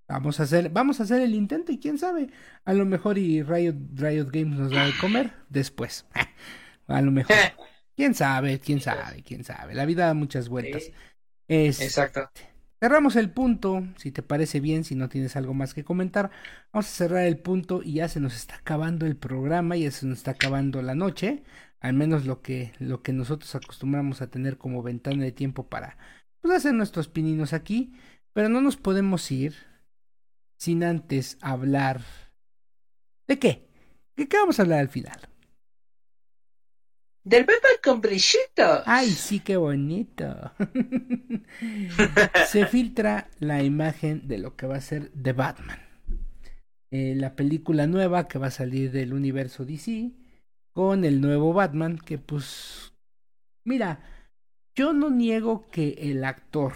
[0.08, 2.30] Vamos a hacer, vamos a hacer el intento y quién sabe,
[2.66, 6.06] a lo mejor y Riot, Riot Games nos va a comer después.
[6.94, 7.36] A lo mejor.
[7.96, 9.74] quién sabe, quién sabe, quién sabe.
[9.74, 10.92] La vida da muchas vueltas.
[11.48, 12.30] Exacto.
[12.80, 16.32] Cerramos el punto, si te parece bien, si no tienes algo más que comentar.
[16.74, 20.08] Vamos a cerrar el punto y ya se nos está acabando el programa, ya se
[20.08, 21.44] nos está acabando la noche.
[21.80, 25.98] Al menos lo que, lo que nosotros acostumbramos a tener como ventana de tiempo para
[26.42, 27.94] pues, hacer nuestros pininos aquí.
[28.34, 29.54] Pero no nos podemos ir
[30.58, 32.02] sin antes hablar.
[33.28, 33.70] ¿De qué?
[34.16, 35.31] ¿De qué vamos a hablar al final?
[37.24, 38.82] Del Batman con brillitos.
[38.86, 40.52] Ay, sí, qué bonito.
[42.48, 45.80] Se filtra la imagen de lo que va a ser The Batman.
[46.90, 50.12] Eh, la película nueva que va a salir del universo DC
[50.74, 52.94] con el nuevo Batman que pues
[53.64, 54.04] mira,
[54.76, 56.74] yo no niego que el actor,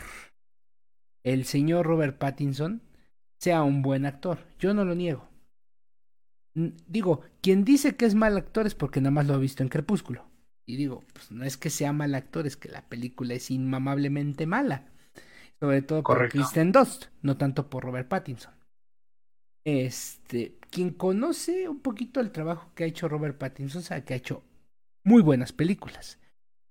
[1.23, 2.81] el señor Robert Pattinson,
[3.39, 4.39] sea un buen actor.
[4.59, 5.27] Yo no lo niego.
[6.53, 9.69] Digo, quien dice que es mal actor es porque nada más lo ha visto en
[9.69, 10.34] Crepúsculo.
[10.65, 14.45] Y digo, pues no es que sea mal actor, es que la película es inmamablemente
[14.45, 14.85] mala.
[15.59, 18.53] Sobre todo por Kristen Dust, no tanto por Robert Pattinson.
[19.63, 24.17] Este, quien conoce un poquito el trabajo que ha hecho Robert Pattinson, sabe que ha
[24.17, 24.43] hecho
[25.03, 26.19] muy buenas películas.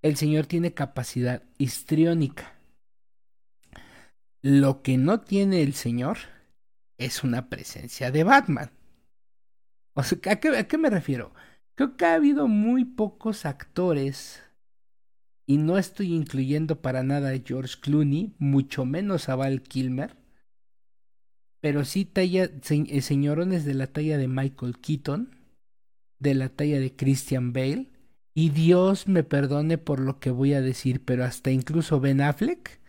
[0.02, 2.54] El señor tiene capacidad histriónica.
[4.42, 6.18] Lo que no tiene el señor
[6.98, 8.70] es una presencia de Batman.
[9.94, 11.32] O sea, ¿a qué, ¿a qué me refiero?
[11.74, 14.42] Creo que ha habido muy pocos actores
[15.46, 20.16] y no estoy incluyendo para nada a George Clooney, mucho menos a Val Kilmer,
[21.60, 25.36] pero sí talla, eh, señorones de la talla de Michael Keaton,
[26.18, 27.90] de la talla de Christian Bale,
[28.34, 32.80] y Dios me perdone por lo que voy a decir, pero hasta incluso Ben Affleck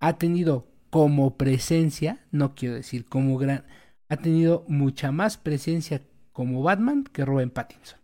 [0.00, 3.64] ha tenido como presencia, no quiero decir como gran,
[4.08, 6.02] ha tenido mucha más presencia
[6.40, 8.00] como Batman que Robin Pattinson.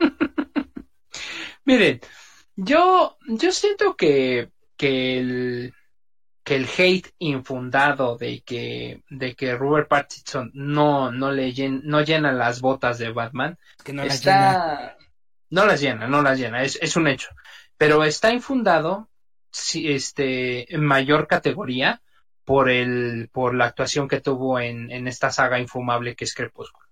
[1.64, 2.00] Miren,
[2.56, 5.74] yo, yo siento que, que el,
[6.42, 11.52] que el hate infundado de que, de que Robert Pattinson no, no le
[11.84, 14.96] no llena las botas de Batman, que no está, las llena.
[15.50, 17.28] no las llena, no las llena, es, es un hecho.
[17.76, 19.08] Pero está infundado,
[19.52, 22.02] si, este, en mayor categoría
[22.48, 26.88] por el, por la actuación que tuvo en, en esta saga infumable que es Crepúsculo.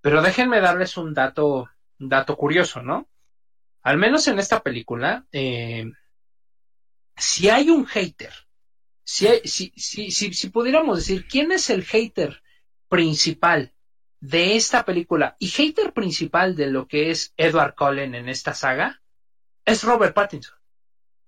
[0.00, 1.70] Pero déjenme darles un dato,
[2.00, 3.08] un dato curioso, ¿no?
[3.82, 5.90] al menos en esta película, eh,
[7.16, 8.34] si hay un hater,
[9.04, 12.42] si, si, si, si, pudiéramos decir quién es el hater
[12.88, 13.72] principal
[14.20, 19.00] de esta película y hater principal de lo que es Edward Cullen en esta saga,
[19.64, 20.58] es Robert Pattinson.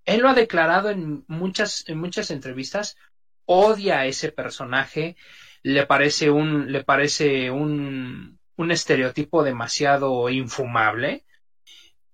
[0.05, 2.97] Él lo ha declarado en muchas, en muchas entrevistas,
[3.45, 5.17] odia a ese personaje,
[5.63, 11.25] le parece un, le parece un, un estereotipo demasiado infumable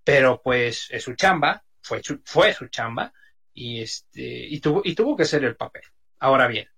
[0.07, 3.12] pero pues es su chamba, fue, fue su chamba
[3.53, 5.83] y, este, y, tuvo, y tuvo que ser el papel.
[6.20, 6.68] Ahora bien,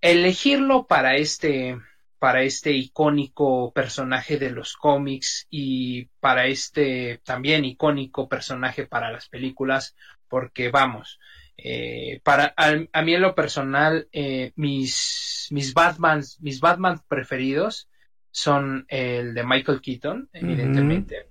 [0.00, 1.76] elegirlo para este,
[2.18, 9.28] para este icónico personaje de los cómics y para este también icónico personaje para las
[9.28, 9.94] películas,
[10.26, 11.18] porque vamos,
[11.62, 17.88] eh, para a, mí en lo personal eh, mis mis Batmans mis Batman preferidos
[18.30, 21.26] son el de Michael Keaton evidentemente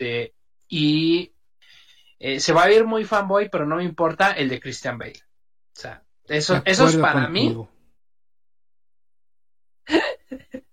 [0.00, 0.34] este,
[0.68, 1.34] y
[2.18, 5.22] eh, se va a ir muy fanboy, pero no me importa el de Christian Bale.
[5.76, 7.56] O sea, eso, esos para mí.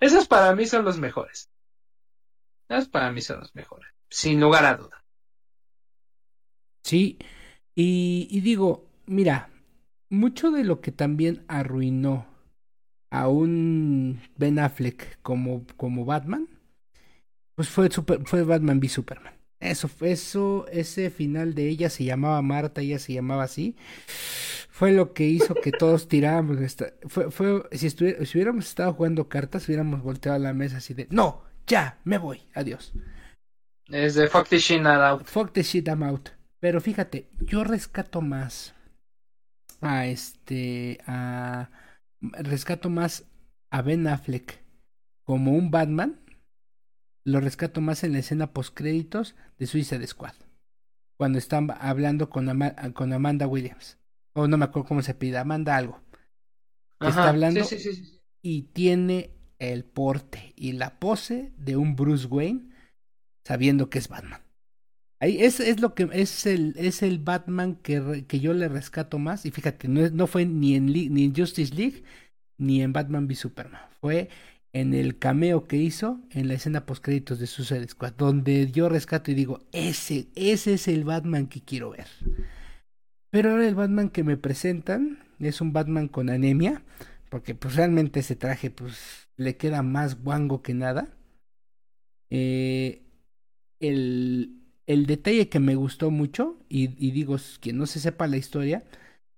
[0.00, 1.48] esos para mí son los mejores.
[2.68, 5.04] Esos para mí son los mejores, sin lugar a duda.
[6.82, 7.18] Sí,
[7.80, 9.50] y, y digo, mira,
[10.08, 12.26] mucho de lo que también arruinó
[13.10, 16.48] a un Ben Affleck como, como Batman
[17.60, 19.34] pues fue, fue Batman v Superman.
[19.58, 23.76] Eso, eso, ese final de ella se llamaba Marta, ella se llamaba así.
[24.70, 26.56] Fue lo que hizo que todos tiráramos.
[27.06, 28.04] fue, fue, si, si
[28.34, 32.40] hubiéramos estado jugando cartas, hubiéramos volteado a la mesa así de, no, ya, me voy,
[32.54, 32.94] adiós.
[33.88, 35.26] Es de fuck the shit out.
[35.26, 36.30] Fuck the shit I'm out.
[36.60, 38.74] Pero fíjate, yo rescato más
[39.80, 41.70] a este, a,
[42.20, 43.24] rescato más
[43.70, 44.62] a Ben Affleck
[45.24, 46.20] como un Batman
[47.24, 50.34] lo rescato más en la escena postcréditos de Suicide Squad.
[51.16, 52.48] Cuando están hablando con,
[52.94, 53.98] con Amanda Williams.
[54.32, 56.00] O no me acuerdo cómo se pide, Amanda algo.
[57.00, 57.60] está hablando
[58.42, 62.70] y tiene el porte y la pose de un Bruce Wayne
[63.44, 64.40] sabiendo que es Batman.
[65.20, 69.44] Es, es lo que es el, es el Batman que, que yo le rescato más.
[69.44, 72.02] Y fíjate, no, no fue ni en, ni en Justice League
[72.56, 73.82] ni en Batman v Superman.
[74.00, 74.28] Fue
[74.72, 78.88] en el cameo que hizo en la escena post créditos de Suicide Squad, donde yo
[78.88, 82.06] rescato y digo, ese, ese es el Batman que quiero ver.
[83.30, 86.82] Pero ahora el Batman que me presentan es un Batman con anemia,
[87.30, 91.08] porque pues realmente ese traje pues le queda más guango que nada.
[92.28, 93.02] Eh,
[93.80, 94.59] el,
[94.90, 98.82] el detalle que me gustó mucho, y, digo, que no se sepa la historia,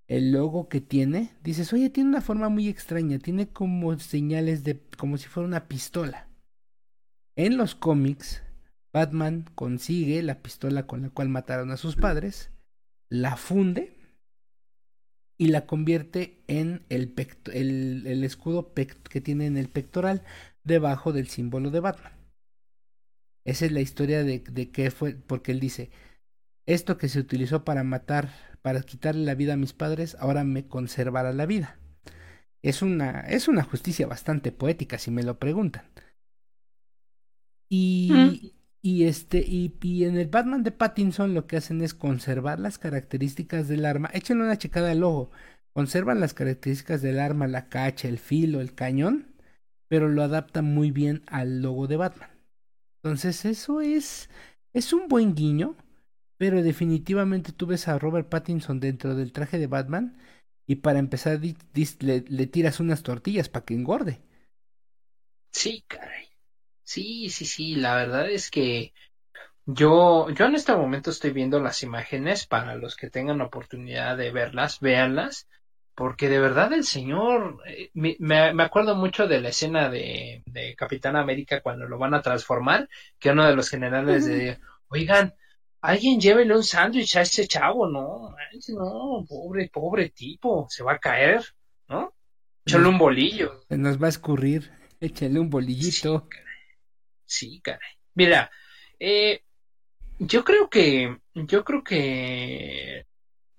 [0.09, 4.81] el logo que tiene, dices, oye, tiene una forma muy extraña, tiene como señales de,
[4.97, 6.27] como si fuera una pistola.
[7.37, 8.43] En los cómics,
[8.95, 12.51] Batman consigue la pistola con la cual mataron a sus padres,
[13.11, 13.93] la funde
[15.37, 17.13] y la convierte en el,
[18.07, 20.23] el escudo que tiene en el pectoral
[20.65, 22.22] debajo del símbolo de Batman.
[23.45, 25.91] Esa es la historia de, de qué fue, porque él dice,
[26.67, 28.31] esto que se utilizó para matar
[28.63, 31.79] para quitarle la vida a mis padres, ahora me conservará la vida.
[32.63, 35.83] Es una, es una justicia bastante poética, si me lo preguntan.
[37.69, 42.61] Y, y este, y, y, en el Batman de Pattinson lo que hacen es conservar
[42.61, 44.11] las características del arma.
[44.13, 45.31] Échenle una checada al ojo.
[45.73, 49.35] Conservan las características del arma, la cacha, el filo, el cañón,
[49.89, 52.32] pero lo adaptan muy bien al logo de Batman.
[53.03, 54.31] Entonces, eso es,
[54.73, 55.77] es un buen guiño
[56.43, 60.19] pero definitivamente tú ves a Robert Pattinson dentro del traje de Batman
[60.67, 64.21] y para empezar le, tiras unas tortillas para que engorde.
[65.53, 66.27] Sí, caray.
[66.83, 68.93] Sí, sí, sí, la verdad es que
[69.67, 74.33] yo, yo en este momento estoy viendo las imágenes para los que tengan oportunidad de
[74.33, 75.47] verlas, véanlas,
[75.95, 80.75] porque de verdad el señor, eh, me, me, acuerdo mucho de la escena de, de
[80.75, 82.89] Capitán América cuando lo van a transformar,
[83.19, 85.35] que uno de los generales de, oigan,
[85.81, 88.35] alguien llévele un sándwich a ese chavo, no,
[88.69, 91.45] no, pobre, pobre tipo, se va a caer,
[91.89, 92.15] ¿no?
[92.65, 93.65] Échale un bolillo.
[93.69, 94.71] Se nos va a escurrir,
[95.01, 96.29] échale un bolillito.
[97.27, 97.91] Sí, caray.
[98.15, 98.51] Mira,
[98.99, 99.43] eh,
[100.19, 103.07] yo creo que, yo creo que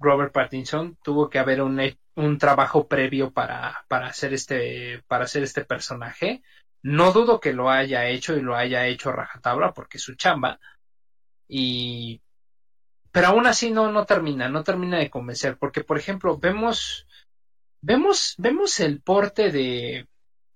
[0.04, 1.82] Robert Pattinson tuvo que haber un,
[2.16, 6.44] un trabajo previo para, para hacer este, para hacer este personaje.
[6.82, 10.60] No dudo que lo haya hecho y lo haya hecho rajatabla porque es su chamba,
[11.48, 12.22] y
[13.14, 17.08] pero aún así no, no termina, no termina de convencer, porque por ejemplo, vemos,
[17.80, 20.08] vemos, vemos el porte de,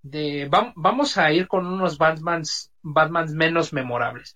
[0.01, 4.35] de vamos a ir con unos Batmans, Batmans menos memorables.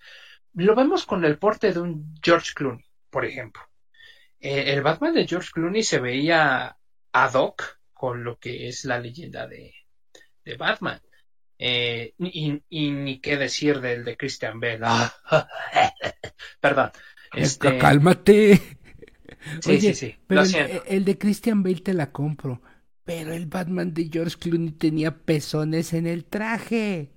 [0.54, 3.62] Lo vemos con el porte de un George Clooney, por ejemplo.
[4.42, 6.76] Eh, el Batman de George Clooney se veía
[7.12, 9.72] ad hoc con lo que es la leyenda de,
[10.44, 11.00] de Batman.
[11.56, 14.80] Eh, y, ni qué decir del de Christian Bell.
[14.82, 15.14] Ah.
[16.60, 16.90] Perdón.
[17.32, 17.78] Este...
[17.78, 18.60] Cálmate.
[19.60, 20.16] Sí, sí, sí.
[20.26, 20.42] Pero
[20.86, 22.60] el, de Christian Bale te la compro.
[23.04, 27.12] Pero el Batman de George Clooney tenía pezones en el traje.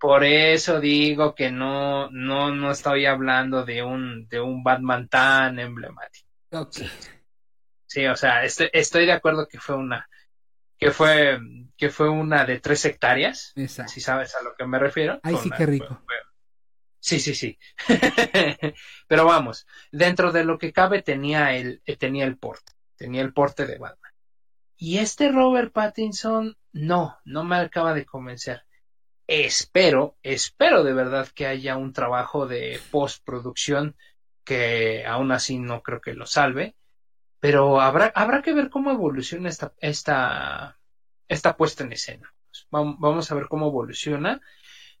[0.00, 5.58] Por eso digo que no, no, no estoy hablando de un, de un Batman tan
[5.58, 6.31] emblemático.
[6.52, 6.90] Okay.
[7.86, 10.08] Sí, o sea, estoy, estoy de acuerdo que fue una,
[10.78, 11.38] que fue,
[11.76, 13.52] que fue una de tres hectáreas.
[13.86, 15.20] Si sabes a lo que me refiero.
[15.22, 16.02] Ay, sí, qué rico.
[16.98, 17.58] Sí, sí, sí.
[19.08, 23.66] Pero vamos, dentro de lo que cabe tenía el, tenía el porte, tenía el porte
[23.66, 24.12] de Batman.
[24.76, 28.64] Y este Robert Pattinson, no, no me acaba de convencer.
[29.26, 33.96] Espero, espero de verdad que haya un trabajo de postproducción
[34.44, 36.74] que aún así no creo que lo salve,
[37.40, 40.78] pero habrá, habrá que ver cómo evoluciona esta, esta,
[41.28, 42.32] esta puesta en escena.
[42.70, 44.40] Vamos a ver cómo evoluciona.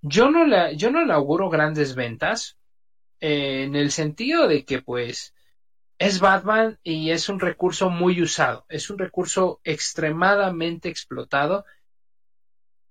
[0.00, 2.58] Yo no la, yo no le auguro grandes ventas,
[3.20, 5.34] eh, en el sentido de que pues
[5.98, 11.64] es Batman y es un recurso muy usado, es un recurso extremadamente explotado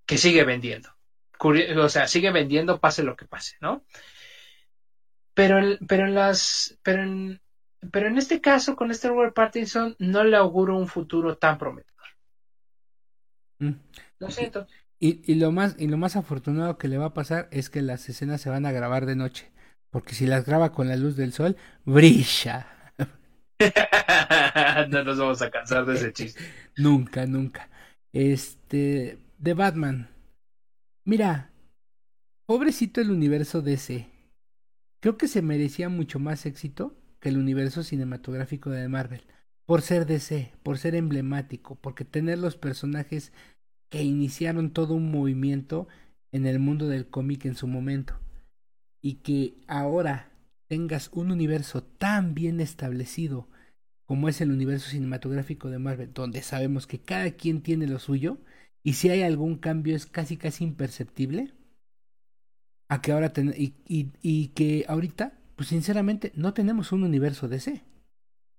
[0.06, 0.90] que sigue vendiendo.
[1.40, 3.84] o sea, sigue vendiendo pase lo que pase, ¿no?
[5.34, 7.42] Pero, pero en las, pero en,
[7.92, 12.08] pero en este caso, con este Robert Pattinson, no le auguro un futuro tan prometedor.
[13.60, 13.72] Mm.
[14.20, 14.68] Lo siento.
[15.00, 17.82] Y, y, lo más, y lo más afortunado que le va a pasar es que
[17.82, 19.52] las escenas se van a grabar de noche.
[19.90, 22.68] Porque si las graba con la luz del sol, brilla.
[24.90, 26.42] no nos vamos a cansar de ese chiste.
[26.78, 27.70] nunca, nunca.
[28.14, 29.18] Este.
[29.38, 30.10] De Batman.
[31.04, 31.50] Mira.
[32.46, 34.08] Pobrecito el universo DC.
[35.02, 39.24] Creo que se merecía mucho más éxito que el universo cinematográfico de Marvel.
[39.66, 43.34] Por ser DC, por ser emblemático, porque tener los personajes
[43.90, 45.88] que iniciaron todo un movimiento
[46.32, 48.20] en el mundo del cómic en su momento.
[49.02, 50.32] Y que ahora
[50.68, 53.50] tengas un universo tan bien establecido
[54.06, 58.38] como es el universo cinematográfico de Marvel, donde sabemos que cada quien tiene lo suyo,
[58.84, 61.54] y si hay algún cambio es casi casi imperceptible,
[62.92, 67.86] a que ahora y, y, y que ahorita pues sinceramente no tenemos un universo DC.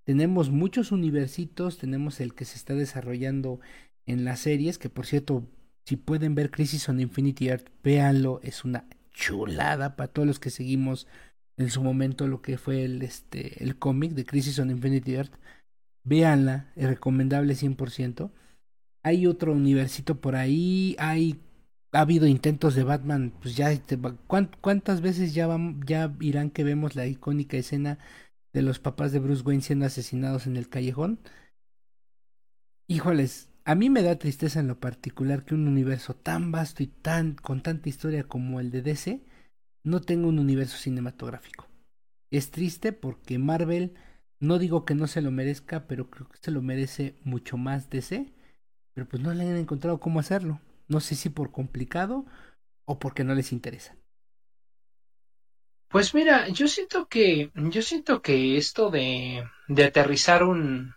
[0.04, 3.60] Tenemos muchos universitos, tenemos el que se está desarrollando
[4.06, 5.46] en las series, que por cierto,
[5.84, 10.48] si pueden ver Crisis on Infinity Earth, véanlo, es una chulada para todos los que
[10.48, 11.06] seguimos
[11.58, 15.34] en su momento lo que fue el, este, el cómic de Crisis on Infinity Earth.
[16.04, 18.30] Véanla, es recomendable 100%.
[19.02, 21.38] Hay otro universito por ahí, hay
[21.92, 25.48] ha habido intentos de Batman, pues ya, este, ¿cuántas veces ya,
[25.86, 27.98] ya irán que vemos la icónica escena
[28.52, 31.20] de los papás de Bruce Wayne siendo asesinados en el callejón?
[32.88, 36.86] Híjoles, a mí me da tristeza en lo particular que un universo tan vasto y
[36.86, 39.22] tan con tanta historia como el de DC
[39.84, 41.68] no tenga un universo cinematográfico.
[42.30, 43.94] Es triste porque Marvel,
[44.40, 47.90] no digo que no se lo merezca, pero creo que se lo merece mucho más
[47.90, 48.32] DC,
[48.94, 50.60] pero pues no le han encontrado cómo hacerlo.
[50.88, 52.26] No sé si por complicado
[52.84, 53.96] o porque no les interesa.
[55.88, 60.94] Pues mira, yo siento que yo siento que esto de, de aterrizar un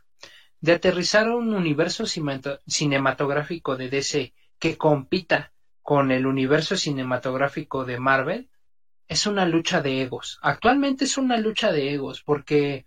[0.61, 8.49] de aterrizar un universo cinematográfico de DC que compita con el universo cinematográfico de Marvel
[9.07, 10.39] es una lucha de egos.
[10.41, 12.86] Actualmente es una lucha de egos porque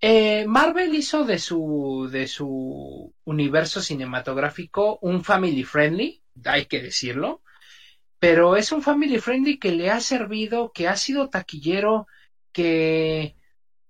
[0.00, 7.42] eh, Marvel hizo de su, de su universo cinematográfico un family friendly, hay que decirlo,
[8.18, 12.06] pero es un family friendly que le ha servido, que ha sido taquillero,
[12.52, 13.36] que,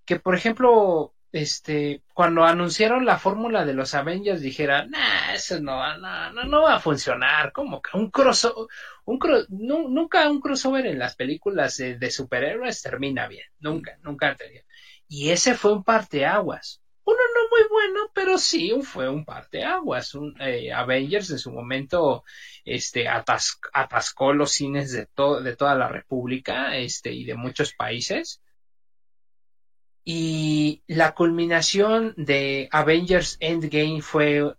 [0.05, 5.97] que por ejemplo, este, cuando anunciaron la fórmula de los Avengers dijera, nah, eso no,
[5.99, 8.69] no, no, no va a funcionar, como que un crossover,
[9.05, 14.65] un nunca un crossover en las películas de, superhéroes termina bien, nunca, nunca tenido.
[15.09, 16.81] Y ese fue un parteaguas.
[17.05, 20.15] Uno no muy bueno, pero sí fue un parteaguas.
[20.15, 22.25] Un, eh, Avengers en su momento
[22.65, 25.09] este, atascó los cines de,
[25.43, 28.43] de toda la República este, y de muchos países.
[30.05, 34.55] Y la culminación de Avengers Endgame fue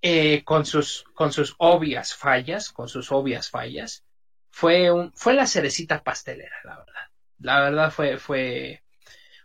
[0.00, 4.04] eh, con, sus, con sus obvias fallas, con sus obvias fallas,
[4.50, 7.02] fue, fue la cerecita pastelera, la verdad.
[7.38, 8.83] La verdad fue, fue,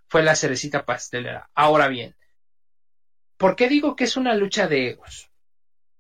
[0.09, 1.49] fue la cerecita pastelera.
[1.53, 2.15] Ahora bien,
[3.37, 5.29] ¿por qué digo que es una lucha de egos?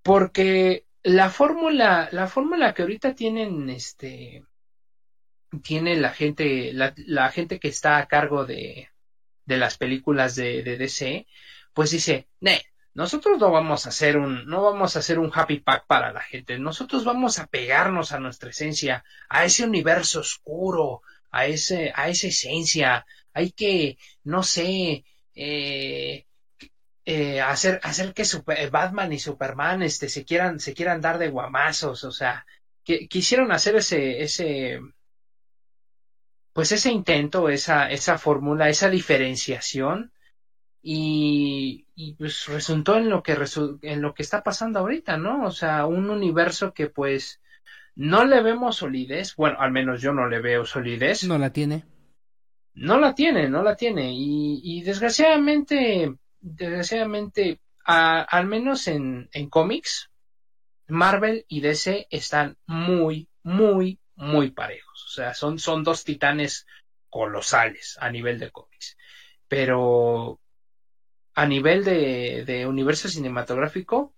[0.03, 4.43] Porque la fórmula, la fórmula que ahorita tienen, este,
[5.63, 8.89] tiene la gente, la, gente que está a cargo de,
[9.45, 11.27] de las películas de, de DC,
[11.73, 15.59] pues dice, ne, nosotros no vamos a hacer un, no vamos a hacer un happy
[15.59, 21.03] pack para la gente, nosotros vamos a pegarnos a nuestra esencia, a ese universo oscuro,
[21.31, 23.05] a ese, a esa esencia,
[23.39, 26.25] hay que, no sé, eh,
[27.05, 31.29] eh, hacer, hacer que Super, Batman y Superman este, se, quieran, se quieran dar de
[31.29, 32.45] guamazos, o sea,
[32.83, 34.81] que, quisieron hacer ese, ese,
[36.53, 40.11] pues ese intento, esa, esa fórmula, esa diferenciación,
[40.81, 41.85] y,
[42.17, 43.37] pues resultó en lo que
[43.81, 45.45] en lo que está pasando ahorita, ¿no?
[45.45, 47.41] O sea, un universo que pues
[47.95, 51.25] no le vemos solidez, bueno, al menos yo no le veo solidez.
[51.25, 51.83] No la tiene
[52.79, 54.11] no la tiene, no la tiene.
[54.13, 60.09] Y, desgraciadamente, desgraciadamente, al menos en, en cómics,
[60.87, 65.05] Marvel y DC están muy, muy, muy parejos.
[65.05, 66.65] O sea, son, son dos titanes
[67.09, 68.97] colosales a nivel de cómics.
[69.47, 70.39] Pero
[71.33, 74.15] a nivel de, de universo cinematográfico,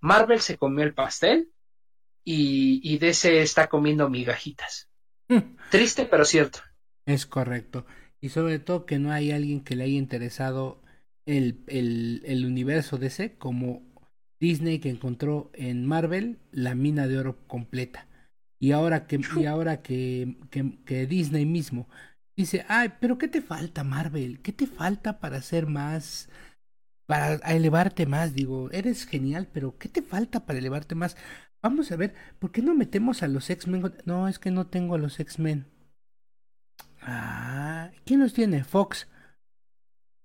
[0.00, 1.50] Marvel se comió el pastel
[2.22, 4.88] y, y DC está comiendo migajitas.
[5.28, 5.56] Mm.
[5.70, 6.60] Triste, pero cierto.
[7.06, 7.84] Es correcto
[8.24, 10.80] y sobre todo que no hay alguien que le haya interesado
[11.26, 13.82] el, el, el universo DC como
[14.40, 18.08] Disney que encontró en Marvel la mina de oro completa.
[18.58, 21.86] Y ahora que, y ahora que, que, que Disney mismo
[22.34, 24.40] dice, ay, pero ¿qué te falta Marvel?
[24.40, 26.30] ¿Qué te falta para hacer más?
[27.04, 31.18] Para elevarte más, digo, eres genial, pero ¿qué te falta para elevarte más?
[31.60, 33.92] Vamos a ver, ¿por qué no metemos a los X-Men?
[34.06, 35.66] No, es que no tengo a los X-Men.
[37.04, 38.64] Ah, ¿quién los tiene?
[38.64, 39.08] Fox.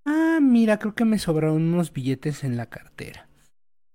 [0.05, 3.27] Ah, mira, creo que me sobraron unos billetes en la cartera.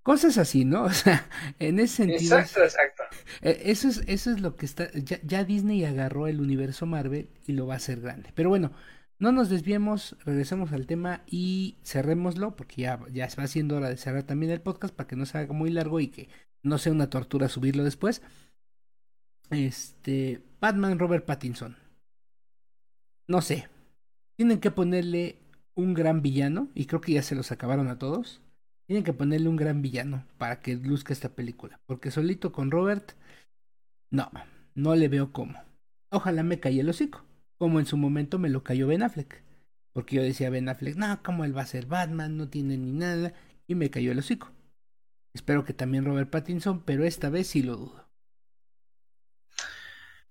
[0.02, 0.84] Cosas así, ¿no?
[0.84, 1.26] O sea,
[1.58, 2.38] en ese sentido.
[2.38, 3.02] Exacto, exacto.
[3.40, 4.90] Eh, eso es, eso es lo que está.
[4.92, 8.30] Ya, Disney agarró el universo Marvel y lo va a hacer grande.
[8.34, 8.72] Pero bueno,
[9.18, 13.96] no nos desviemos, regresemos al tema y cerrémoslo, porque ya, ya va siendo hora de
[13.96, 16.28] cerrar también el podcast para que no se haga muy largo y que
[16.62, 18.20] no sea una tortura subirlo después.
[19.48, 20.42] Este.
[20.60, 21.76] Batman Robert Pattinson
[23.26, 23.68] no sé,
[24.36, 25.38] tienen que ponerle
[25.74, 28.40] un gran villano, y creo que ya se los acabaron a todos.
[28.86, 31.80] Tienen que ponerle un gran villano para que luzca esta película.
[31.86, 33.12] Porque solito con Robert,
[34.10, 34.30] no,
[34.74, 35.58] no le veo cómo.
[36.10, 37.24] Ojalá me calle el hocico,
[37.58, 39.42] como en su momento me lo cayó Ben Affleck.
[39.92, 42.36] Porque yo decía Ben Affleck, no, ¿cómo él va a ser Batman?
[42.36, 43.32] No tiene ni nada.
[43.66, 44.50] Y me cayó el hocico.
[45.32, 48.03] Espero que también Robert Pattinson, pero esta vez sí lo dudo.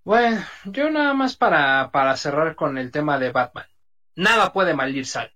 [0.05, 3.65] Bueno, yo nada más para, para cerrar con el tema de Batman.
[4.15, 5.31] Nada puede maldir sal.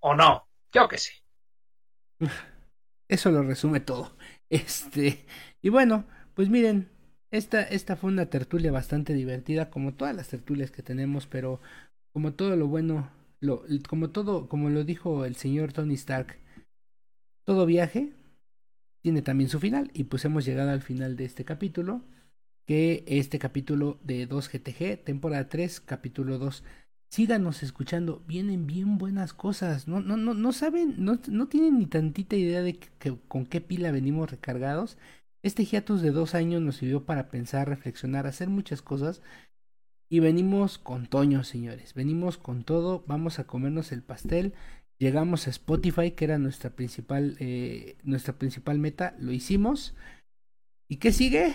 [0.00, 0.48] ¿O no?
[0.72, 1.12] Yo que sé.
[3.08, 4.16] Eso lo resume todo.
[4.50, 5.24] Este.
[5.60, 6.04] Y bueno,
[6.34, 6.90] pues miren,
[7.30, 11.60] esta, esta fue una tertulia bastante divertida, como todas las tertulias que tenemos, pero
[12.12, 13.10] como todo lo bueno,
[13.40, 16.38] lo, como todo, como lo dijo el señor Tony Stark,
[17.44, 18.12] todo viaje
[19.00, 22.02] tiene también su final, y pues hemos llegado al final de este capítulo
[22.74, 26.64] este capítulo de 2GTG, temporada 3, capítulo 2.
[27.08, 29.86] Síganos escuchando, vienen bien buenas cosas.
[29.86, 33.60] No, no, no, no saben, no, no tienen ni tantita idea de que, con qué
[33.60, 34.96] pila venimos recargados.
[35.42, 39.20] Este hiatus de dos años nos sirvió para pensar, reflexionar, hacer muchas cosas.
[40.08, 41.94] Y venimos con Toño, señores.
[41.94, 43.04] Venimos con todo.
[43.06, 44.54] Vamos a comernos el pastel.
[44.98, 49.14] Llegamos a Spotify, que era nuestra principal, eh, nuestra principal meta.
[49.18, 49.94] Lo hicimos.
[50.88, 51.54] ¿Y qué sigue?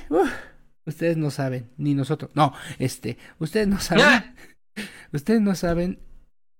[0.88, 2.31] Ustedes no saben, ni nosotros.
[2.34, 4.34] No, este, ustedes no saben.
[5.11, 5.99] ustedes no saben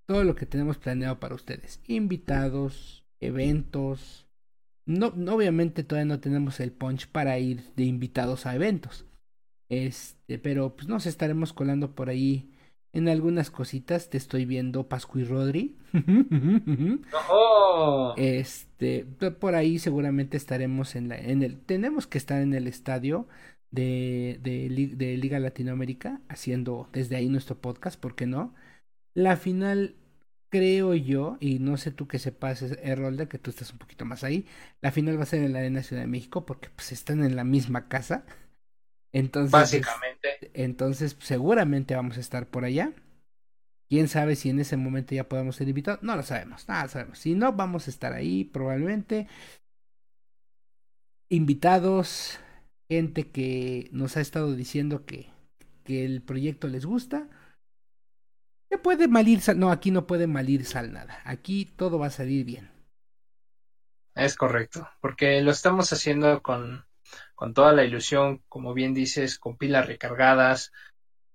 [0.06, 1.80] todo lo que tenemos planeado para ustedes.
[1.88, 4.28] Invitados, eventos.
[4.86, 9.06] No, no, obviamente todavía no tenemos el punch para ir de invitados a eventos.
[9.70, 12.52] Este, pero pues nos estaremos colando por ahí
[12.92, 14.10] en algunas cositas.
[14.10, 15.78] Te estoy viendo Pascu y Rodri.
[18.18, 23.28] Este, por ahí seguramente estaremos en la, en el, tenemos que estar en el estadio
[23.72, 28.54] de, de, Liga Latinoamérica, haciendo desde ahí nuestro podcast, ¿por qué no?
[29.14, 29.96] La final,
[30.50, 34.24] creo yo, y no sé tú que sepas, Errolda, que tú estás un poquito más
[34.24, 34.46] ahí,
[34.82, 37.36] la final va a ser en la Arena Ciudad de México, porque pues están en
[37.36, 38.26] la misma casa.
[39.14, 40.52] Entonces, básicamente.
[40.54, 42.94] Entonces, seguramente vamos a estar por allá.
[43.90, 46.04] Quién sabe si en ese momento ya podemos ser invitados.
[46.04, 47.20] No lo sabemos, nada sabemos.
[47.20, 49.28] Si no, vamos a estar ahí probablemente.
[51.30, 52.40] Invitados,
[52.90, 55.30] gente que nos ha estado diciendo que,
[55.84, 57.30] que el proyecto les gusta.
[58.70, 59.60] ¿Qué puede malir sal?
[59.60, 61.22] No, aquí no puede malir sal nada.
[61.24, 62.70] Aquí todo va a salir bien.
[64.16, 66.86] Es correcto, porque lo estamos haciendo con,
[67.36, 70.72] con toda la ilusión, como bien dices, con pilas recargadas,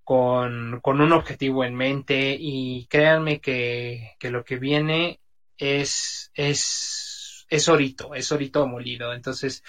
[0.03, 5.21] con, con un objetivo en mente y créanme que, que lo que viene
[5.57, 9.15] es, es, es orito, es orito molido.
[9.15, 9.63] Entonces,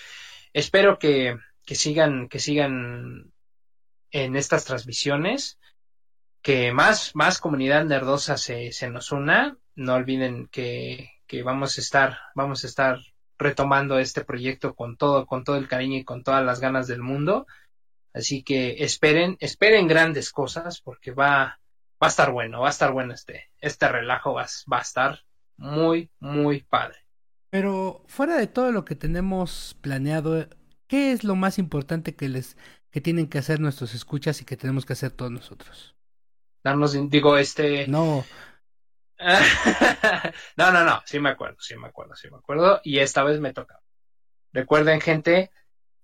[0.52, 3.34] espero que, que sigan, que sigan
[4.12, 5.60] en estas transmisiones,
[6.42, 9.58] que más, más comunidad nerdosa se, se nos una.
[9.76, 13.00] No olviden que, que vamos a estar, vamos a estar
[13.40, 17.02] retomando este proyecto con todo, con todo el cariño y con todas las ganas del
[17.02, 17.48] mundo.
[18.14, 21.60] Así que esperen, esperen grandes cosas porque va,
[22.02, 25.20] va a estar bueno, va a estar bueno este, este relajo va, va a estar
[25.58, 27.00] muy, muy padre.
[27.50, 30.48] Pero fuera de todo lo que tenemos planeado
[30.88, 32.58] ¿Qué es lo más importante que les
[32.92, 35.96] que tienen que hacer nuestros escuchas y que tenemos que hacer todos nosotros?
[36.64, 37.88] Darnos, digo, este.
[37.88, 38.24] No.
[40.58, 41.02] no, no, no.
[41.06, 42.82] Sí me acuerdo, sí me acuerdo, sí me acuerdo.
[42.84, 43.80] Y esta vez me toca.
[44.52, 45.52] Recuerden, gente,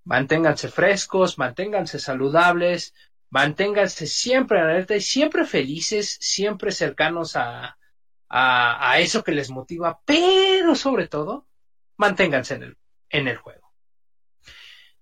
[0.06, 2.94] manténganse frescos, manténganse saludables,
[3.30, 7.78] manténganse siempre alerta y siempre felices, siempre cercanos a,
[8.28, 11.48] a, a eso que les motiva, pero sobre todo,
[11.98, 12.78] manténganse en el,
[13.10, 13.59] en el juego.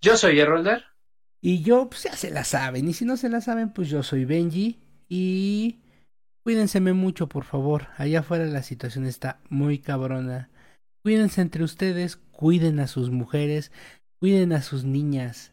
[0.00, 0.84] Yo soy Errolder.
[1.40, 2.88] Y yo, pues ya se la saben.
[2.88, 4.80] Y si no se la saben, pues yo soy Benji.
[5.08, 5.80] Y
[6.42, 7.88] cuídense mucho, por favor.
[7.96, 10.50] Allá afuera la situación está muy cabrona.
[11.02, 13.72] Cuídense entre ustedes, cuiden a sus mujeres,
[14.18, 15.52] cuiden a sus niñas.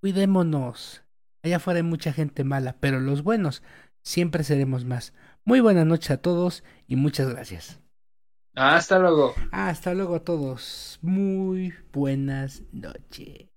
[0.00, 1.02] Cuidémonos.
[1.42, 3.62] Allá afuera hay mucha gente mala, pero los buenos
[4.02, 5.12] siempre seremos más.
[5.44, 7.80] Muy buenas noches a todos y muchas gracias.
[8.54, 9.34] Hasta luego.
[9.50, 10.98] Hasta luego a todos.
[11.02, 13.51] Muy buenas noches.